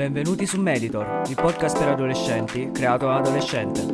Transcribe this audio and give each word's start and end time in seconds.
Benvenuti 0.00 0.46
su 0.46 0.58
Meditor, 0.58 1.24
il 1.28 1.34
podcast 1.34 1.78
per 1.78 1.88
adolescenti 1.88 2.70
creato 2.72 3.04
da 3.04 3.16
adolescente. 3.16 3.86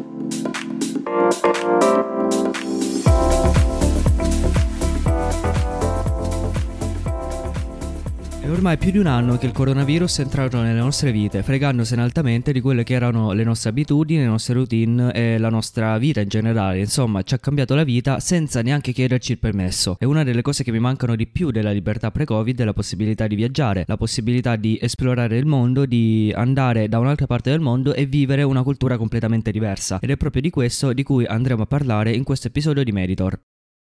È 8.46 8.50
ormai 8.50 8.78
più 8.78 8.92
di 8.92 8.98
un 8.98 9.08
anno 9.08 9.38
che 9.38 9.46
il 9.46 9.50
coronavirus 9.50 10.18
è 10.18 10.22
entrato 10.22 10.62
nelle 10.62 10.78
nostre 10.78 11.10
vite, 11.10 11.42
fregandosene 11.42 12.00
altamente 12.00 12.52
di 12.52 12.60
quelle 12.60 12.84
che 12.84 12.94
erano 12.94 13.32
le 13.32 13.42
nostre 13.42 13.70
abitudini, 13.70 14.20
le 14.20 14.26
nostre 14.26 14.54
routine 14.54 15.12
e 15.12 15.36
la 15.36 15.48
nostra 15.48 15.98
vita 15.98 16.20
in 16.20 16.28
generale. 16.28 16.78
Insomma, 16.78 17.24
ci 17.24 17.34
ha 17.34 17.38
cambiato 17.38 17.74
la 17.74 17.82
vita 17.82 18.20
senza 18.20 18.62
neanche 18.62 18.92
chiederci 18.92 19.32
il 19.32 19.40
permesso. 19.40 19.96
E 19.98 20.06
una 20.06 20.22
delle 20.22 20.42
cose 20.42 20.62
che 20.62 20.70
mi 20.70 20.78
mancano 20.78 21.16
di 21.16 21.26
più 21.26 21.50
della 21.50 21.72
libertà 21.72 22.12
pre-Covid 22.12 22.60
è 22.60 22.64
la 22.64 22.72
possibilità 22.72 23.26
di 23.26 23.34
viaggiare, 23.34 23.82
la 23.84 23.96
possibilità 23.96 24.54
di 24.54 24.78
esplorare 24.80 25.36
il 25.38 25.46
mondo, 25.46 25.84
di 25.84 26.32
andare 26.32 26.88
da 26.88 27.00
un'altra 27.00 27.26
parte 27.26 27.50
del 27.50 27.58
mondo 27.58 27.94
e 27.94 28.06
vivere 28.06 28.44
una 28.44 28.62
cultura 28.62 28.96
completamente 28.96 29.50
diversa. 29.50 29.98
Ed 30.00 30.10
è 30.10 30.16
proprio 30.16 30.42
di 30.42 30.50
questo 30.50 30.92
di 30.92 31.02
cui 31.02 31.26
andremo 31.26 31.62
a 31.64 31.66
parlare 31.66 32.12
in 32.12 32.22
questo 32.22 32.46
episodio 32.46 32.84
di 32.84 32.92
Meditor. 32.92 33.40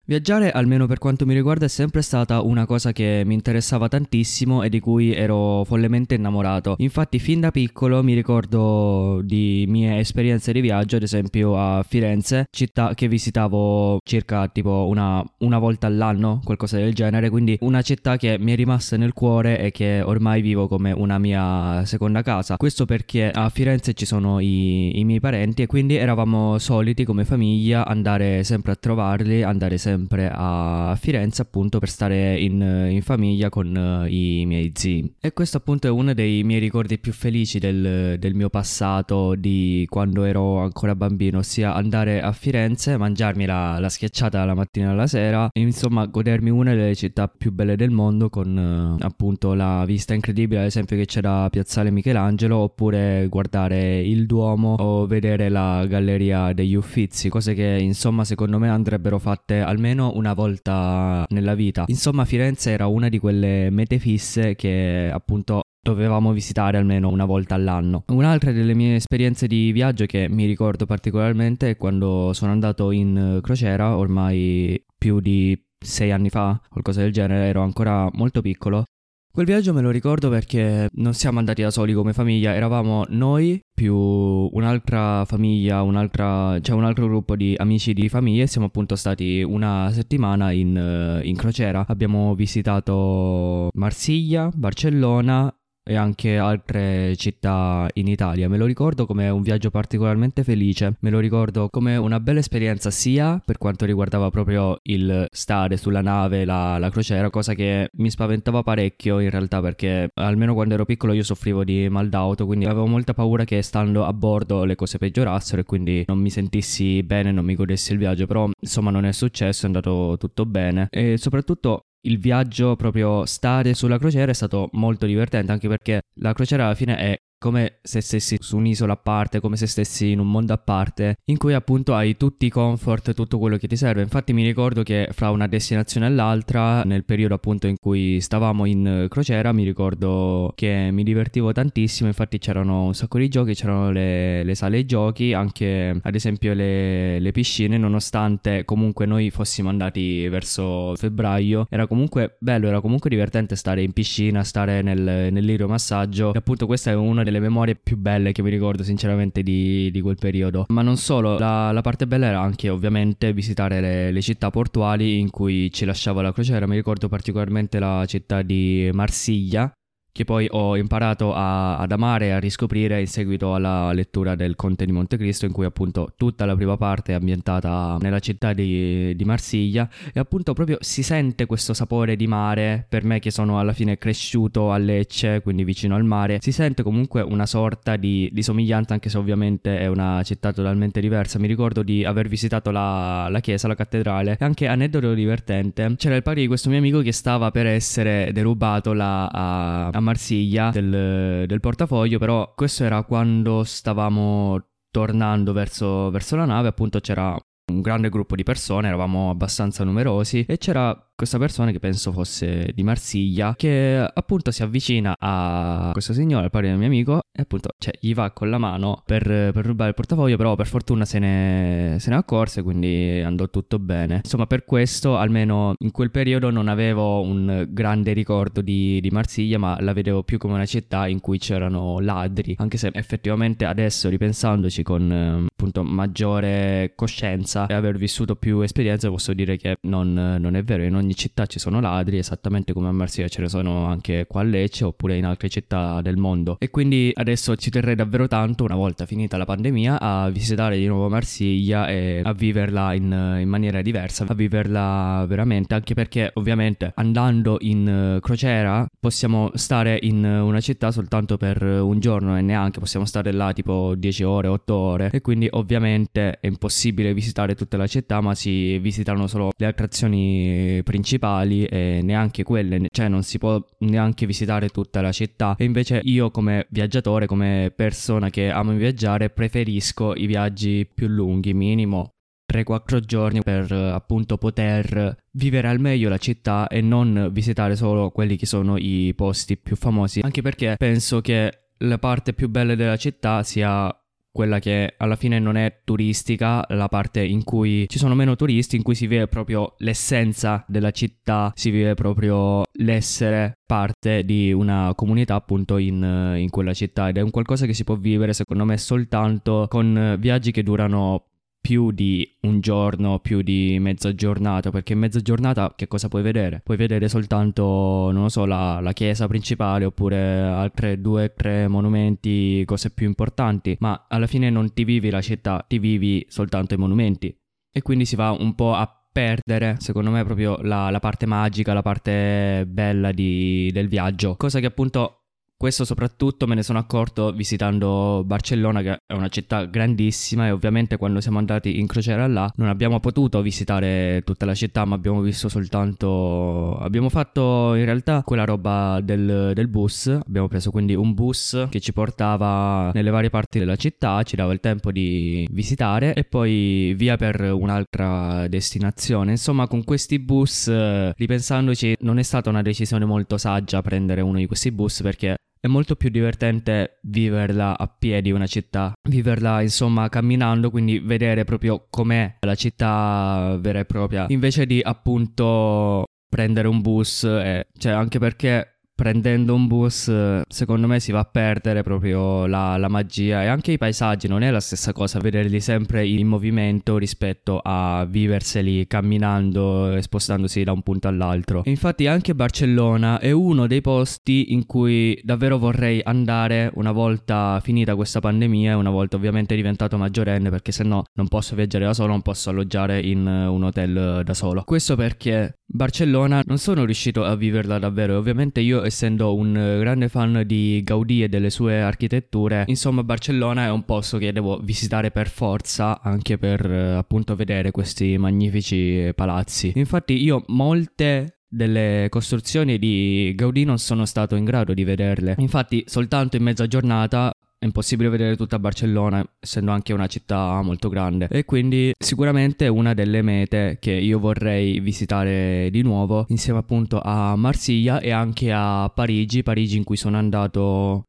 Viaggiare, 0.09 0.49
almeno 0.49 0.87
per 0.87 0.97
quanto 0.97 1.27
mi 1.27 1.35
riguarda, 1.35 1.65
è 1.65 1.69
sempre 1.69 2.01
stata 2.01 2.41
una 2.41 2.65
cosa 2.65 2.91
che 2.91 3.21
mi 3.27 3.35
interessava 3.35 3.87
tantissimo 3.87 4.63
e 4.63 4.69
di 4.69 4.79
cui 4.79 5.13
ero 5.13 5.63
follemente 5.65 6.15
innamorato. 6.15 6.73
Infatti, 6.79 7.19
fin 7.19 7.41
da 7.41 7.51
piccolo 7.51 8.01
mi 8.01 8.15
ricordo 8.15 9.21
di 9.23 9.65
mie 9.67 9.99
esperienze 9.99 10.51
di 10.51 10.61
viaggio, 10.61 10.95
ad 10.95 11.03
esempio 11.03 11.59
a 11.59 11.85
Firenze, 11.87 12.47
città 12.49 12.95
che 12.95 13.07
visitavo 13.07 13.99
circa 14.03 14.47
tipo 14.47 14.87
una, 14.87 15.23
una 15.41 15.59
volta 15.59 15.85
all'anno, 15.85 16.41
qualcosa 16.43 16.77
del 16.77 16.95
genere. 16.95 17.29
Quindi 17.29 17.55
una 17.61 17.83
città 17.83 18.17
che 18.17 18.39
mi 18.39 18.53
è 18.53 18.55
rimasta 18.55 18.97
nel 18.97 19.13
cuore 19.13 19.59
e 19.59 19.69
che 19.69 20.01
ormai 20.01 20.41
vivo 20.41 20.67
come 20.67 20.91
una 20.91 21.19
mia 21.19 21.85
seconda 21.85 22.23
casa. 22.23 22.57
Questo 22.57 22.85
perché 22.85 23.29
a 23.29 23.47
Firenze 23.49 23.93
ci 23.93 24.07
sono 24.07 24.39
i, 24.39 24.97
i 24.97 25.03
miei 25.03 25.19
parenti 25.19 25.61
e 25.61 25.67
quindi 25.67 25.97
eravamo 25.97 26.57
soliti 26.57 27.05
come 27.05 27.25
famiglia 27.25 27.85
andare 27.85 28.43
sempre 28.43 28.71
a 28.71 28.75
trovarli, 28.75 29.43
andare 29.43 29.77
sempre 29.77 29.97
sempre 29.99 30.31
a 30.33 30.95
Firenze 30.97 31.41
appunto 31.41 31.79
per 31.79 31.89
stare 31.89 32.39
in, 32.39 32.61
in 32.89 33.01
famiglia 33.01 33.49
con 33.49 33.75
uh, 33.75 34.05
i 34.07 34.45
miei 34.45 34.71
zii. 34.73 35.15
E 35.19 35.33
questo 35.33 35.57
appunto 35.57 35.87
è 35.87 35.89
uno 35.89 36.13
dei 36.13 36.43
miei 36.43 36.61
ricordi 36.61 36.97
più 36.97 37.11
felici 37.11 37.59
del, 37.59 38.15
del, 38.17 38.33
mio 38.33 38.49
passato, 38.49 39.35
di 39.35 39.85
quando 39.89 40.23
ero 40.23 40.59
ancora 40.59 40.95
bambino, 40.95 41.39
ossia 41.39 41.73
andare 41.73 42.21
a 42.21 42.31
Firenze, 42.31 42.95
mangiarmi 42.95 43.45
la, 43.45 43.77
la 43.79 43.89
schiacciata 43.89 44.45
la 44.45 44.53
mattina 44.53 44.91
alla 44.91 45.07
sera, 45.07 45.49
e, 45.51 45.59
insomma 45.59 46.05
godermi 46.05 46.49
una 46.49 46.73
delle 46.73 46.95
città 46.95 47.27
più 47.27 47.51
belle 47.51 47.75
del 47.75 47.91
mondo 47.91 48.29
con 48.29 48.97
uh, 48.99 49.03
appunto 49.03 49.53
la 49.53 49.83
vista 49.85 50.13
incredibile 50.13 50.61
ad 50.61 50.67
esempio 50.67 50.95
che 50.95 51.05
c'è 51.05 51.19
da 51.19 51.47
Piazzale 51.51 51.91
Michelangelo 51.91 52.57
oppure 52.57 53.27
guardare 53.27 53.99
il 53.99 54.25
Duomo 54.25 54.75
o 54.79 55.05
vedere 55.05 55.49
la 55.49 55.85
Galleria 55.85 56.53
degli 56.53 56.75
Uffizi, 56.75 57.27
cose 57.27 57.53
che 57.53 57.77
insomma 57.79 58.23
secondo 58.23 58.59
me 58.59 58.69
andrebbero 58.69 59.19
fatte 59.19 59.59
almeno 59.59 59.88
almeno 59.89 60.11
una 60.15 60.33
volta 60.33 61.25
nella 61.29 61.55
vita. 61.55 61.85
Insomma, 61.87 62.25
Firenze 62.25 62.71
era 62.71 62.87
una 62.87 63.09
di 63.09 63.19
quelle 63.19 63.69
mete 63.69 63.97
fisse 63.97 64.55
che 64.55 65.09
appunto 65.11 65.61
dovevamo 65.81 66.31
visitare 66.31 66.77
almeno 66.77 67.09
una 67.09 67.25
volta 67.25 67.55
all'anno. 67.55 68.03
Un'altra 68.07 68.51
delle 68.51 68.75
mie 68.75 68.95
esperienze 68.95 69.47
di 69.47 69.71
viaggio 69.71 70.05
che 70.05 70.27
mi 70.29 70.45
ricordo 70.45 70.85
particolarmente 70.85 71.71
è 71.71 71.77
quando 71.77 72.31
sono 72.33 72.51
andato 72.51 72.91
in 72.91 73.39
crociera, 73.41 73.97
ormai 73.97 74.83
più 74.97 75.19
di 75.19 75.59
sei 75.79 76.11
anni 76.11 76.29
fa, 76.29 76.61
qualcosa 76.69 77.01
del 77.01 77.13
genere, 77.13 77.47
ero 77.47 77.61
ancora 77.61 78.09
molto 78.13 78.41
piccolo 78.41 78.83
Quel 79.31 79.45
viaggio 79.45 79.73
me 79.73 79.81
lo 79.81 79.91
ricordo 79.91 80.29
perché 80.29 80.89
non 80.93 81.13
siamo 81.13 81.39
andati 81.39 81.61
da 81.61 81.69
soli 81.69 81.93
come 81.93 82.13
famiglia, 82.13 82.55
eravamo 82.55 83.05
noi 83.09 83.61
più 83.73 83.95
un'altra 83.95 85.23
famiglia, 85.23 85.83
un'altra, 85.83 86.59
cioè 86.59 86.75
un 86.75 86.83
altro 86.83 87.07
gruppo 87.07 87.35
di 87.35 87.53
amici 87.55 87.93
di 87.93 88.09
famiglia 88.09 88.43
e 88.43 88.47
siamo 88.47 88.67
appunto 88.67 88.95
stati 88.95 89.41
una 89.41 89.89
settimana 89.93 90.51
in, 90.51 91.21
in 91.23 91.35
crociera. 91.37 91.85
Abbiamo 91.87 92.33
visitato 92.35 93.69
Marsiglia, 93.75 94.49
Barcellona 94.53 95.53
e 95.89 95.95
anche 95.95 96.37
altre 96.37 97.15
città 97.15 97.87
in 97.93 98.07
Italia. 98.07 98.47
Me 98.47 98.57
lo 98.57 98.67
ricordo 98.67 99.07
come 99.07 99.27
un 99.29 99.41
viaggio 99.41 99.71
particolarmente 99.71 100.43
felice, 100.43 100.97
me 100.99 101.09
lo 101.09 101.17
ricordo 101.17 101.67
come 101.71 101.97
una 101.97 102.19
bella 102.19 102.37
esperienza 102.37 102.91
sia 102.91 103.41
per 103.43 103.57
quanto 103.57 103.85
riguardava 103.85 104.29
proprio 104.29 104.77
il 104.83 105.25
stare 105.31 105.77
sulla 105.77 106.01
nave, 106.01 106.45
la, 106.45 106.77
la 106.77 106.91
crociera, 106.91 107.31
cosa 107.31 107.55
che 107.55 107.89
mi 107.93 108.11
spaventava 108.11 108.61
parecchio 108.61 109.19
in 109.19 109.31
realtà 109.31 109.61
perché 109.61 110.11
almeno 110.13 110.53
quando 110.53 110.75
ero 110.75 110.85
piccolo 110.85 111.13
io 111.13 111.23
soffrivo 111.23 111.63
di 111.63 111.89
mal 111.89 112.07
d'auto, 112.07 112.45
quindi 112.45 112.65
avevo 112.65 112.85
molta 112.85 113.15
paura 113.15 113.43
che 113.43 113.63
stando 113.63 114.05
a 114.05 114.13
bordo 114.13 114.65
le 114.65 114.75
cose 114.75 114.99
peggiorassero 114.99 115.61
e 115.61 115.65
quindi 115.65 116.03
non 116.05 116.19
mi 116.19 116.29
sentissi 116.29 117.01
bene, 117.01 117.31
non 117.31 117.45
mi 117.45 117.55
godessi 117.55 117.93
il 117.93 117.97
viaggio, 117.97 118.27
però 118.27 118.47
insomma 118.61 118.91
non 118.91 119.05
è 119.05 119.11
successo, 119.11 119.63
è 119.63 119.65
andato 119.65 120.17
tutto 120.19 120.45
bene 120.45 120.85
e 120.91 121.17
soprattutto 121.17 121.85
il 122.01 122.19
viaggio, 122.19 122.75
proprio 122.75 123.25
stare 123.25 123.73
sulla 123.73 123.97
crociera 123.97 124.31
è 124.31 124.35
stato 124.35 124.69
molto 124.73 125.05
divertente 125.05 125.51
anche 125.51 125.67
perché 125.67 126.01
la 126.15 126.33
crociera 126.33 126.65
alla 126.65 126.75
fine 126.75 126.97
è 126.97 127.17
come 127.39 127.77
se 127.81 128.01
stessi 128.01 128.37
su 128.39 128.57
un'isola 128.57 128.93
a 128.93 128.97
parte, 128.97 129.39
come 129.39 129.55
se 129.55 129.65
stessi 129.65 130.11
in 130.11 130.19
un 130.19 130.29
mondo 130.29 130.53
a 130.53 130.57
parte, 130.57 131.15
in 131.25 131.37
cui 131.37 131.53
appunto 131.53 131.95
hai 131.95 132.17
tutti 132.17 132.45
i 132.45 132.49
comfort, 132.49 133.13
tutto 133.13 133.39
quello 133.39 133.57
che 133.57 133.67
ti 133.67 133.77
serve. 133.77 134.01
Infatti 134.01 134.33
mi 134.33 134.43
ricordo 134.43 134.83
che 134.83 135.07
fra 135.11 135.29
una 135.31 135.47
destinazione 135.47 136.07
e 136.07 136.09
l'altra, 136.09 136.83
nel 136.83 137.05
periodo 137.05 137.35
appunto 137.35 137.67
in 137.67 137.77
cui 137.79 138.19
stavamo 138.19 138.65
in 138.65 139.07
crociera, 139.09 139.53
mi 139.53 139.63
ricordo 139.63 140.51
che 140.53 140.89
mi 140.91 141.03
divertivo 141.03 141.51
tantissimo, 141.53 142.09
infatti 142.09 142.37
c'erano 142.39 142.83
un 142.83 142.93
sacco 142.93 143.17
di 143.17 143.29
giochi, 143.29 143.53
c'erano 143.53 143.91
le, 143.91 144.43
le 144.43 144.55
sale 144.55 144.85
giochi, 144.85 145.33
anche 145.33 145.97
ad 146.01 146.15
esempio 146.15 146.53
le, 146.53 147.19
le 147.19 147.31
piscine, 147.31 147.77
nonostante 147.77 148.65
comunque 148.65 149.05
noi 149.05 149.29
fossimo 149.29 149.69
andati 149.69 150.27
verso 150.27 150.93
febbraio, 150.97 151.67
era 151.69 151.87
comunque 151.87 152.35
bello, 152.39 152.67
era 152.67 152.81
comunque 152.81 153.09
divertente 153.09 153.55
stare 153.55 153.81
in 153.81 153.93
piscina, 153.93 154.43
stare 154.43 154.81
nel, 154.81 155.31
nell'idromassaggio, 155.31 156.33
e 156.33 156.37
appunto 156.37 156.65
questa 156.65 156.91
è 156.91 156.95
una 156.95 157.23
delle 157.29 157.39
memorie 157.39 157.75
più 157.75 157.97
belle 157.97 158.31
che 158.31 158.41
mi 158.41 158.49
ricordo 158.49 158.83
sinceramente 158.83 159.41
di, 159.43 159.89
di 159.91 160.01
quel 160.01 160.17
periodo. 160.19 160.65
Ma 160.69 160.81
non 160.81 160.97
solo, 160.97 161.37
la, 161.37 161.71
la, 161.71 161.81
parte 161.81 162.07
bella 162.07 162.27
era 162.27 162.41
anche 162.41 162.69
ovviamente 162.69 163.31
visitare 163.33 163.79
le, 163.79 164.11
le, 164.11 164.21
città 164.21 164.49
portuali 164.49 165.19
in 165.19 165.29
cui 165.29 165.71
ci 165.71 165.85
lasciava 165.85 166.21
la 166.21 166.33
crociera. 166.33 166.67
Mi 166.67 166.75
ricordo 166.75 167.07
particolarmente 167.07 167.79
la 167.79 168.05
città 168.05 168.41
di 168.41 168.89
Marsiglia 168.93 169.71
che 170.11 170.25
poi 170.25 170.47
ho 170.49 170.75
imparato 170.75 171.33
a, 171.33 171.77
ad 171.77 171.91
amare 171.91 172.27
e 172.27 172.31
a 172.31 172.39
riscoprire 172.39 172.99
in 172.99 173.07
seguito 173.07 173.53
alla 173.53 173.91
lettura 173.93 174.35
del 174.35 174.55
Conte 174.55 174.85
di 174.85 174.91
Montecristo, 174.91 175.45
in 175.45 175.51
cui 175.51 175.65
appunto 175.65 176.13
tutta 176.17 176.45
la 176.45 176.55
prima 176.55 176.77
parte 176.77 177.11
è 177.11 177.15
ambientata 177.15 177.97
nella 178.01 178.19
città 178.19 178.53
di, 178.53 179.15
di, 179.15 179.23
Marsiglia 179.23 179.87
e 180.11 180.19
appunto 180.19 180.53
proprio 180.53 180.77
si 180.79 181.03
sente 181.03 181.45
questo 181.45 181.73
sapore 181.73 182.15
di 182.15 182.27
mare, 182.27 182.85
per 182.89 183.03
me 183.03 183.19
che 183.19 183.31
sono 183.31 183.59
alla 183.59 183.73
fine 183.73 183.97
cresciuto 183.97 184.71
a 184.71 184.77
Lecce, 184.77 185.41
quindi 185.41 185.63
vicino 185.63 185.95
al 185.95 186.03
mare, 186.03 186.39
si 186.41 186.51
sente 186.51 186.83
comunque 186.83 187.21
una 187.21 187.45
sorta 187.45 187.95
di, 187.95 188.29
di 188.31 188.41
somiglianza, 188.41 188.93
anche 188.93 189.09
se 189.09 189.17
ovviamente 189.17 189.79
è 189.79 189.87
una 189.87 190.21
città 190.23 190.51
totalmente 190.51 190.99
diversa. 190.99 191.39
Mi 191.39 191.47
ricordo 191.47 191.83
di 191.83 192.03
aver 192.03 192.27
visitato 192.27 192.71
la, 192.71 193.27
la 193.29 193.39
chiesa, 193.39 193.67
la 193.67 193.75
cattedrale, 193.75 194.35
e 194.39 194.43
anche 194.43 194.67
aneddoto 194.67 195.13
divertente, 195.13 195.95
c'era 195.97 196.15
il 196.15 196.23
pari 196.23 196.41
di 196.41 196.47
questo 196.47 196.69
mio 196.69 196.79
amico 196.79 197.01
che 197.01 197.11
stava 197.11 197.51
per 197.51 197.67
essere 197.67 198.31
derubato 198.33 198.93
là 198.93 199.27
a, 199.27 199.98
a 199.99 200.01
Marsiglia 200.01 200.71
del, 200.71 201.45
del 201.45 201.59
portafoglio, 201.59 202.17
però 202.17 202.53
questo 202.55 202.83
era 202.83 203.03
quando 203.03 203.63
stavamo 203.63 204.65
tornando 204.91 205.53
verso, 205.53 206.09
verso 206.09 206.35
la 206.35 206.45
nave, 206.45 206.67
appunto 206.69 206.99
c'era 206.99 207.37
un 207.71 207.81
grande 207.81 208.09
gruppo 208.09 208.35
di 208.35 208.43
persone, 208.43 208.87
eravamo 208.87 209.29
abbastanza 209.29 209.83
numerosi 209.83 210.45
e 210.47 210.57
c'era 210.57 211.08
questa 211.19 211.37
persona 211.37 211.71
che 211.71 211.79
penso 211.79 212.13
fosse 212.13 212.71
di 212.73 212.81
Marsiglia 212.81 213.53
che 213.57 214.09
appunto 214.13 214.51
si 214.51 214.63
avvicina 214.63 215.17
a 215.19 215.89
questo 215.91 216.13
signore, 216.13 216.45
al 216.45 216.49
pari 216.49 216.69
del 216.69 216.77
mio 216.77 216.85
amico 216.85 217.19
e 217.29 217.41
appunto 217.41 217.71
cioè, 217.77 217.91
gli 217.99 218.13
va 218.13 218.31
con 218.31 218.49
la 218.49 218.57
mano 218.57 219.03
per, 219.05 219.23
per 219.25 219.65
rubare 219.65 219.89
il 219.89 219.95
portafoglio 219.95 220.37
però 220.37 220.55
per 220.55 220.67
fortuna 220.67 221.03
se 221.03 221.19
ne, 221.19 221.97
se 221.99 222.09
ne 222.09 222.15
accorse 222.15 222.63
quindi 222.63 223.21
andò 223.21 223.49
tutto 223.49 223.79
bene. 223.79 224.21
Insomma 224.23 224.47
per 224.47 224.63
questo 224.63 225.17
almeno 225.17 225.73
in 225.79 225.91
quel 225.91 226.09
periodo 226.09 226.51
non 226.51 226.69
avevo 226.69 227.21
un 227.21 227.67
grande 227.67 228.13
ricordo 228.13 228.61
di, 228.61 229.01
di 229.01 229.09
Marsiglia 229.09 229.57
ma 229.57 229.75
la 229.81 229.91
vedevo 229.91 230.23
più 230.23 230.37
come 230.37 230.53
una 230.53 230.65
città 230.65 231.05
in 231.05 231.19
cui 231.19 231.37
c'erano 231.37 231.99
ladri 231.99 232.55
anche 232.59 232.77
se 232.77 232.91
effettivamente 232.93 233.65
adesso 233.65 234.07
ripensandoci 234.07 234.83
con 234.83 235.47
appunto 235.51 235.83
maggiore 235.83 236.93
coscienza 236.95 237.67
e 237.67 237.73
aver 237.73 237.97
vissuto 237.97 238.37
più 238.37 238.61
esperienze 238.61 239.09
posso 239.09 239.33
dire 239.33 239.57
che 239.57 239.75
non, 239.81 240.13
non 240.13 240.55
è 240.55 240.63
vero 240.63 240.83
in 240.83 240.95
ogni 240.95 241.07
ogni 241.09 241.15
città 241.15 241.47
ci 241.47 241.57
sono 241.57 241.79
ladri, 241.79 242.19
esattamente 242.19 242.71
come 242.71 242.87
a 242.87 242.91
Marsiglia 242.91 243.27
ce 243.27 243.41
ne 243.41 243.49
sono 243.49 243.85
anche 243.85 244.27
qua 244.27 244.41
a 244.41 244.43
Lecce 244.43 244.85
oppure 244.85 245.17
in 245.17 245.25
altre 245.25 245.49
città 245.49 246.01
del 246.01 246.17
mondo. 246.17 246.57
E 246.59 246.69
quindi 246.69 247.11
adesso 247.15 247.55
ci 247.55 247.71
terrei 247.71 247.95
davvero 247.95 248.27
tanto, 248.27 248.63
una 248.63 248.75
volta 248.75 249.07
finita 249.07 249.35
la 249.37 249.45
pandemia, 249.45 249.99
a 249.99 250.29
visitare 250.29 250.77
di 250.77 250.85
nuovo 250.85 251.09
Marsiglia 251.09 251.87
e 251.87 252.21
a 252.23 252.33
viverla 252.33 252.93
in, 252.93 253.37
in 253.41 253.49
maniera 253.49 253.81
diversa, 253.81 254.25
a 254.27 254.33
viverla 254.35 255.25
veramente, 255.27 255.73
anche 255.73 255.95
perché 255.95 256.29
ovviamente 256.35 256.91
andando 256.95 257.57
in 257.61 258.19
crociera 258.21 258.87
possiamo 258.99 259.49
stare 259.55 259.97
in 260.01 260.23
una 260.23 260.59
città 260.59 260.91
soltanto 260.91 261.37
per 261.37 261.63
un 261.63 261.99
giorno 261.99 262.37
e 262.37 262.41
neanche 262.41 262.79
possiamo 262.79 263.05
stare 263.05 263.31
là 263.31 263.51
tipo 263.53 263.95
10 263.95 264.23
ore, 264.23 264.47
8 264.47 264.73
ore 264.75 265.09
e 265.11 265.21
quindi 265.21 265.47
ovviamente 265.49 266.39
è 266.39 266.47
impossibile 266.47 267.13
visitare 267.13 267.55
tutta 267.55 267.77
la 267.77 267.87
città 267.87 268.21
ma 268.21 268.35
si 268.35 268.77
visitano 268.77 269.25
solo 269.25 269.51
le 269.55 269.65
attrazioni 269.65 270.81
principali 270.83 270.98
e 271.01 272.01
neanche 272.03 272.43
quelle, 272.43 272.87
cioè 272.91 273.07
non 273.07 273.23
si 273.23 273.37
può 273.37 273.63
neanche 273.79 274.25
visitare 274.25 274.69
tutta 274.69 275.01
la 275.01 275.11
città. 275.11 275.55
E 275.57 275.63
invece 275.63 276.01
io 276.03 276.31
come 276.31 276.67
viaggiatore, 276.69 277.25
come 277.25 277.71
persona 277.75 278.29
che 278.29 278.49
amo 278.49 278.71
viaggiare 278.73 279.29
preferisco 279.29 280.15
i 280.15 280.25
viaggi 280.25 280.87
più 280.91 281.07
lunghi, 281.07 281.53
minimo 281.53 282.09
3-4 282.51 282.99
giorni 282.99 283.41
per 283.43 283.71
appunto 283.71 284.37
poter 284.37 285.15
vivere 285.33 285.67
al 285.67 285.79
meglio 285.79 286.09
la 286.09 286.17
città 286.17 286.67
e 286.67 286.81
non 286.81 287.29
visitare 287.31 287.75
solo 287.75 288.09
quelli 288.09 288.37
che 288.37 288.47
sono 288.47 288.75
i 288.77 289.13
posti 289.15 289.57
più 289.57 289.75
famosi, 289.75 290.21
anche 290.23 290.41
perché 290.41 290.75
penso 290.77 291.21
che 291.21 291.53
la 291.83 291.97
parte 291.99 292.33
più 292.33 292.49
bella 292.49 292.75
della 292.75 292.97
città 292.97 293.43
sia 293.43 293.95
quella 294.31 294.59
che 294.59 294.95
alla 294.97 295.15
fine 295.15 295.39
non 295.39 295.57
è 295.57 295.81
turistica, 295.83 296.65
la 296.69 296.87
parte 296.87 297.23
in 297.23 297.43
cui 297.43 297.87
ci 297.87 297.97
sono 297.97 298.15
meno 298.15 298.35
turisti, 298.35 298.75
in 298.75 298.83
cui 298.83 298.95
si 298.95 299.07
vive 299.07 299.27
proprio 299.27 299.75
l'essenza 299.79 300.63
della 300.67 300.91
città, 300.91 301.51
si 301.55 301.69
vive 301.69 301.93
proprio 301.93 302.63
l'essere 302.73 303.53
parte 303.65 304.23
di 304.23 304.51
una 304.51 304.93
comunità 304.95 305.35
appunto 305.35 305.77
in, 305.77 306.35
in 306.37 306.49
quella 306.49 306.73
città. 306.73 307.09
Ed 307.09 307.17
è 307.17 307.21
un 307.21 307.31
qualcosa 307.31 307.65
che 307.65 307.73
si 307.73 307.83
può 307.83 307.95
vivere 307.95 308.33
secondo 308.33 308.65
me 308.65 308.77
soltanto 308.77 309.65
con 309.69 310.15
viaggi 310.19 310.51
che 310.51 310.63
durano 310.63 311.28
più 311.61 311.91
di 311.91 312.37
un 312.41 312.61
giorno, 312.61 313.19
più 313.19 313.41
di 313.41 313.77
mezza 313.79 314.13
giornata, 314.13 314.71
perché 314.71 314.93
in 314.93 314.99
mezza 314.99 315.19
giornata 315.19 315.73
che 315.75 315.87
cosa 315.87 316.07
puoi 316.07 316.21
vedere? 316.21 316.61
Puoi 316.63 316.77
vedere 316.77 317.09
soltanto, 317.09 318.11
non 318.11 318.23
lo 318.23 318.29
so, 318.29 318.45
la, 318.45 318.79
la 318.79 318.93
chiesa 318.93 319.27
principale 319.27 319.85
oppure 319.85 320.17
altre 320.39 320.99
due 321.01 321.25
o 321.25 321.33
tre 321.35 321.67
monumenti, 321.67 322.63
cose 322.65 322.91
più 322.91 323.07
importanti, 323.07 323.75
ma 323.79 324.05
alla 324.07 324.27
fine 324.27 324.49
non 324.49 324.73
ti 324.73 324.83
vivi 324.83 325.09
la 325.09 325.21
città, 325.21 325.63
ti 325.67 325.79
vivi 325.79 326.25
soltanto 326.29 326.73
i 326.73 326.77
monumenti. 326.77 327.35
E 327.71 327.81
quindi 327.81 328.05
si 328.05 328.15
va 328.15 328.31
un 328.31 328.55
po' 328.55 328.73
a 328.73 328.91
perdere, 329.11 329.75
secondo 329.79 330.11
me, 330.11 330.23
proprio 330.23 330.57
la, 330.61 330.89
la 330.89 330.99
parte 330.99 331.25
magica, 331.25 331.73
la 331.73 331.81
parte 331.81 332.65
bella 332.67 333.11
di, 333.11 333.69
del 333.73 333.87
viaggio. 333.87 334.35
Cosa 334.35 334.59
che 334.59 334.65
appunto 334.65 335.18
questo 335.59 335.83
soprattutto 335.83 336.47
me 336.47 336.55
ne 336.55 336.63
sono 336.63 336.79
accorto 336.79 337.33
visitando 337.33 338.23
Barcellona, 338.25 338.81
che 338.81 339.01
è 339.05 339.13
una 339.13 339.27
città 339.27 339.65
grandissima 339.65 340.47
e 340.47 340.51
ovviamente 340.51 340.95
quando 340.95 341.19
siamo 341.19 341.37
andati 341.37 341.79
in 341.79 341.85
crociera 341.85 342.27
là 342.27 342.49
non 342.55 342.69
abbiamo 342.69 343.01
potuto 343.01 343.41
visitare 343.41 344.21
tutta 344.23 344.45
la 344.45 344.55
città, 344.55 344.85
ma 344.85 344.95
abbiamo 344.95 345.19
visto 345.19 345.49
soltanto... 345.49 346.77
abbiamo 346.77 347.09
fatto 347.09 347.75
in 347.75 347.83
realtà 347.83 348.23
quella 348.23 348.45
roba 348.45 349.01
del, 349.03 349.51
del 349.53 349.67
bus, 349.67 350.07
abbiamo 350.07 350.47
preso 350.47 350.71
quindi 350.71 350.95
un 350.95 351.13
bus 351.13 351.67
che 351.69 351.81
ci 351.81 351.91
portava 351.91 352.91
nelle 352.93 353.09
varie 353.09 353.29
parti 353.29 353.59
della 353.59 353.75
città, 353.75 354.23
ci 354.23 354.37
dava 354.37 354.53
il 354.53 354.61
tempo 354.61 354.93
di 354.93 355.45
visitare 355.51 356.13
e 356.13 356.23
poi 356.23 356.93
via 356.95 357.17
per 357.17 357.41
un'altra 357.41 358.47
destinazione. 358.47 359.31
Insomma, 359.31 359.67
con 359.67 359.83
questi 359.83 360.19
bus, 360.19 360.71
ripensandoci, 361.15 361.97
non 361.99 362.17
è 362.17 362.23
stata 362.23 362.49
una 362.49 362.61
decisione 362.61 363.03
molto 363.03 363.37
saggia 363.37 363.81
prendere 363.81 364.21
uno 364.21 364.37
di 364.37 364.45
questi 364.45 364.71
bus 364.71 365.01
perché 365.01 365.35
è 365.61 365.67
molto 365.67 365.95
più 365.95 366.09
divertente 366.09 366.99
viverla 367.03 367.77
a 367.77 367.87
piedi 367.87 368.31
una 368.31 368.47
città, 368.47 368.93
viverla 369.09 369.61
insomma 369.61 370.07
camminando, 370.07 370.69
quindi 370.69 370.99
vedere 370.99 371.43
proprio 371.43 371.85
com'è 371.89 372.37
la 372.39 372.55
città 372.55 373.57
vera 373.59 373.79
e 373.79 373.85
propria, 373.85 374.25
invece 374.29 374.65
di 374.65 374.79
appunto 374.81 376.05
prendere 376.29 376.67
un 376.67 376.79
bus, 376.81 377.23
e, 377.23 377.67
cioè 377.77 377.91
anche 377.91 378.19
perché 378.19 378.78
prendendo 378.99 379.55
un 379.55 379.65
bus 379.65 380.11
secondo 380.45 380.85
me 380.85 380.99
si 380.99 381.13
va 381.13 381.19
a 381.19 381.23
perdere 381.23 381.83
proprio 381.83 382.45
la, 382.47 382.75
la, 382.75 382.89
magia. 382.89 383.43
E 383.43 383.47
anche 383.47 383.71
i 383.71 383.77
paesaggi 383.77 384.27
non 384.27 384.41
è 384.41 384.51
la 384.51 384.59
stessa 384.59 384.91
cosa 384.91 385.19
vederli 385.19 385.61
sempre 385.61 386.05
in 386.05 386.27
movimento 386.27 386.97
rispetto 386.97 387.61
a 387.63 388.05
viverseli 388.05 388.87
camminando 388.87 389.93
e 389.93 390.01
spostandosi 390.01 390.65
da 390.65 390.73
un 390.73 390.81
punto 390.81 391.07
all'altro. 391.07 391.63
E 391.63 391.69
infatti 391.69 392.07
anche 392.07 392.35
Barcellona 392.35 393.19
è 393.19 393.31
uno 393.31 393.67
dei 393.67 393.79
posti 393.79 394.51
in 394.51 394.65
cui 394.65 395.17
davvero 395.23 395.57
vorrei 395.57 396.01
andare 396.03 396.69
una 396.73 396.91
volta 396.91 397.61
finita 397.63 397.95
questa 397.95 398.19
pandemia 398.19 398.71
e 398.71 398.75
una 398.75 398.89
volta 398.89 399.15
ovviamente 399.15 399.55
diventato 399.55 399.97
maggiorenne 399.97 400.49
perché 400.49 400.73
se 400.73 400.83
no 400.83 401.03
non 401.13 401.29
posso 401.29 401.55
viaggiare 401.55 401.85
da 401.85 401.93
solo 401.93 402.11
non 402.11 402.21
posso 402.21 402.49
alloggiare 402.49 402.99
in 402.99 403.25
un 403.25 403.63
hotel 403.63 404.23
da 404.25 404.33
solo. 404.33 404.63
Questo 404.65 404.97
perché 404.97 405.53
Barcellona 405.71 406.41
non 406.45 406.57
sono 406.57 406.83
riuscito 406.83 407.23
a 407.23 407.35
viverla 407.35 407.79
davvero 407.79 408.13
e 408.13 408.15
ovviamente 408.17 408.59
io 408.59 408.88
essendo 408.89 409.35
un 409.35 409.53
grande 409.79 410.09
fan 410.09 410.43
di 410.45 410.81
Gaudì 410.83 411.23
e 411.23 411.29
delle 411.29 411.49
sue 411.49 411.81
architetture, 411.81 412.65
insomma 412.67 413.03
Barcellona 413.03 413.65
è 413.65 413.71
un 413.71 413.85
posto 413.85 414.17
che 414.17 414.31
devo 414.31 414.59
visitare 414.61 415.11
per 415.11 415.29
forza 415.29 416.01
anche 416.01 416.37
per 416.37 416.69
appunto 416.69 417.35
vedere 417.35 417.71
questi 417.71 418.17
magnifici 418.17 419.11
palazzi. 419.15 419.71
Infatti 419.75 420.21
io 420.21 420.43
molte 420.47 421.39
delle 421.51 422.07
costruzioni 422.09 422.77
di 422.77 423.33
Gaudì 423.35 423.63
non 423.63 423.79
sono 423.79 424.05
stato 424.05 424.35
in 424.35 424.45
grado 424.45 424.73
di 424.73 424.83
vederle. 424.83 425.35
Infatti, 425.39 425.83
soltanto 425.87 426.37
in 426.37 426.43
mezza 426.43 426.67
giornata 426.67 427.33
è 427.59 427.65
impossibile 427.65 428.07
vedere 428.07 428.37
tutta 428.37 428.57
Barcellona, 428.57 429.23
essendo 429.37 429.71
anche 429.71 429.91
una 429.91 430.07
città 430.07 430.61
molto 430.61 430.87
grande. 430.87 431.27
E 431.29 431.43
quindi 431.43 431.91
sicuramente 431.99 432.69
una 432.69 432.93
delle 432.93 433.21
mete 433.21 433.77
che 433.81 433.91
io 433.91 434.17
vorrei 434.17 434.79
visitare 434.79 435.69
di 435.69 435.81
nuovo, 435.81 436.25
insieme 436.29 436.59
appunto 436.59 437.01
a 437.01 437.35
Marsiglia 437.35 437.99
e 437.99 438.11
anche 438.11 438.53
a 438.53 438.89
Parigi, 438.95 439.43
Parigi 439.43 439.75
in 439.75 439.83
cui 439.83 439.97
sono 439.97 440.17
andato 440.17 441.03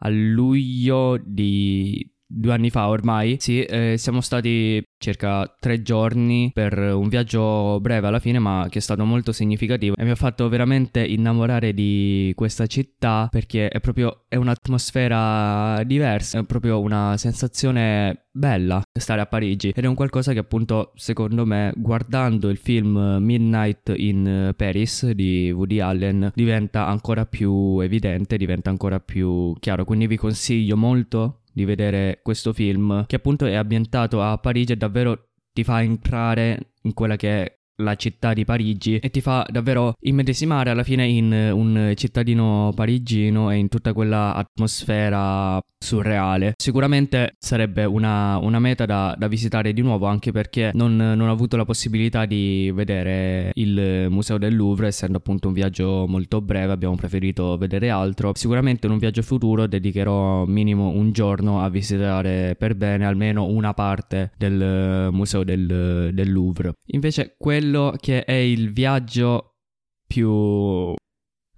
a 0.00 0.08
luglio 0.08 1.20
di 1.24 2.08
due 2.26 2.52
anni 2.52 2.70
fa 2.70 2.88
ormai. 2.88 3.36
Sì, 3.40 3.62
eh, 3.62 3.96
siamo 3.96 4.20
stati 4.20 4.82
circa 4.98 5.54
tre 5.58 5.82
giorni 5.82 6.50
per 6.52 6.78
un 6.78 7.08
viaggio 7.08 7.78
breve 7.80 8.06
alla 8.06 8.18
fine 8.18 8.38
ma 8.38 8.66
che 8.70 8.78
è 8.78 8.82
stato 8.82 9.04
molto 9.04 9.32
significativo 9.32 9.94
e 9.96 10.04
mi 10.04 10.10
ha 10.10 10.14
fatto 10.14 10.48
veramente 10.48 11.04
innamorare 11.04 11.74
di 11.74 12.32
questa 12.34 12.66
città 12.66 13.28
perché 13.30 13.68
è 13.68 13.80
proprio 13.80 14.24
è 14.28 14.36
un'atmosfera 14.36 15.82
diversa 15.84 16.38
è 16.38 16.44
proprio 16.44 16.80
una 16.80 17.16
sensazione 17.18 18.26
bella 18.30 18.82
stare 18.98 19.20
a 19.20 19.26
Parigi 19.26 19.72
ed 19.74 19.84
è 19.84 19.86
un 19.86 19.94
qualcosa 19.94 20.32
che 20.32 20.38
appunto 20.38 20.92
secondo 20.94 21.44
me 21.44 21.72
guardando 21.76 22.48
il 22.48 22.58
film 22.58 23.18
Midnight 23.20 23.92
in 23.96 24.52
Paris 24.56 25.10
di 25.10 25.50
Woody 25.50 25.80
Allen 25.80 26.32
diventa 26.34 26.86
ancora 26.86 27.26
più 27.26 27.80
evidente 27.80 28.36
diventa 28.36 28.70
ancora 28.70 28.98
più 28.98 29.54
chiaro 29.58 29.84
quindi 29.84 30.06
vi 30.06 30.16
consiglio 30.16 30.76
molto 30.76 31.40
di 31.56 31.64
vedere 31.64 32.20
questo 32.22 32.52
film 32.52 33.06
che 33.06 33.16
appunto 33.16 33.46
è 33.46 33.54
ambientato 33.54 34.20
a 34.20 34.36
Parigi 34.36 34.74
e 34.74 34.76
davvero 34.76 35.30
ti 35.54 35.64
fa 35.64 35.80
entrare 35.80 36.72
in 36.82 36.92
quella 36.92 37.16
che 37.16 37.44
è 37.44 37.55
la 37.76 37.94
città 37.94 38.32
di 38.32 38.44
Parigi 38.44 38.96
e 38.96 39.10
ti 39.10 39.20
fa 39.20 39.46
davvero 39.50 39.94
immedesimare 40.00 40.70
alla 40.70 40.82
fine 40.82 41.06
in 41.06 41.32
un 41.32 41.92
cittadino 41.94 42.72
parigino 42.74 43.50
e 43.50 43.56
in 43.56 43.68
tutta 43.68 43.92
quella 43.92 44.34
atmosfera 44.34 45.60
surreale. 45.78 46.54
Sicuramente 46.56 47.34
sarebbe 47.38 47.84
una, 47.84 48.38
una 48.38 48.58
meta 48.58 48.86
da, 48.86 49.14
da, 49.16 49.28
visitare 49.28 49.72
di 49.72 49.82
nuovo 49.82 50.06
anche 50.06 50.32
perché 50.32 50.70
non, 50.74 50.96
non, 50.96 51.20
ho 51.20 51.30
avuto 51.30 51.56
la 51.56 51.64
possibilità 51.64 52.24
di 52.24 52.70
vedere 52.74 53.50
il 53.54 54.06
museo 54.08 54.38
del 54.38 54.56
Louvre 54.56 54.88
essendo 54.88 55.18
appunto 55.18 55.48
un 55.48 55.54
viaggio 55.54 56.06
molto 56.08 56.40
breve 56.40 56.72
abbiamo 56.72 56.96
preferito 56.96 57.56
vedere 57.56 57.90
altro. 57.90 58.32
Sicuramente 58.34 58.86
in 58.86 58.92
un 58.92 58.98
viaggio 58.98 59.22
futuro 59.22 59.66
dedicherò 59.66 60.44
minimo 60.46 60.88
un 60.88 61.12
giorno 61.12 61.62
a 61.62 61.68
visitare 61.68 62.56
per 62.58 62.74
bene 62.74 63.06
almeno 63.06 63.46
una 63.46 63.74
parte 63.74 64.32
del 64.36 65.08
museo 65.12 65.44
del, 65.44 66.10
del 66.12 66.32
Louvre. 66.32 66.72
Invece 66.86 67.34
quello 67.38 67.65
quello 67.66 67.94
che 67.98 68.24
è 68.24 68.32
il 68.32 68.72
viaggio 68.72 69.54
più... 70.06 70.94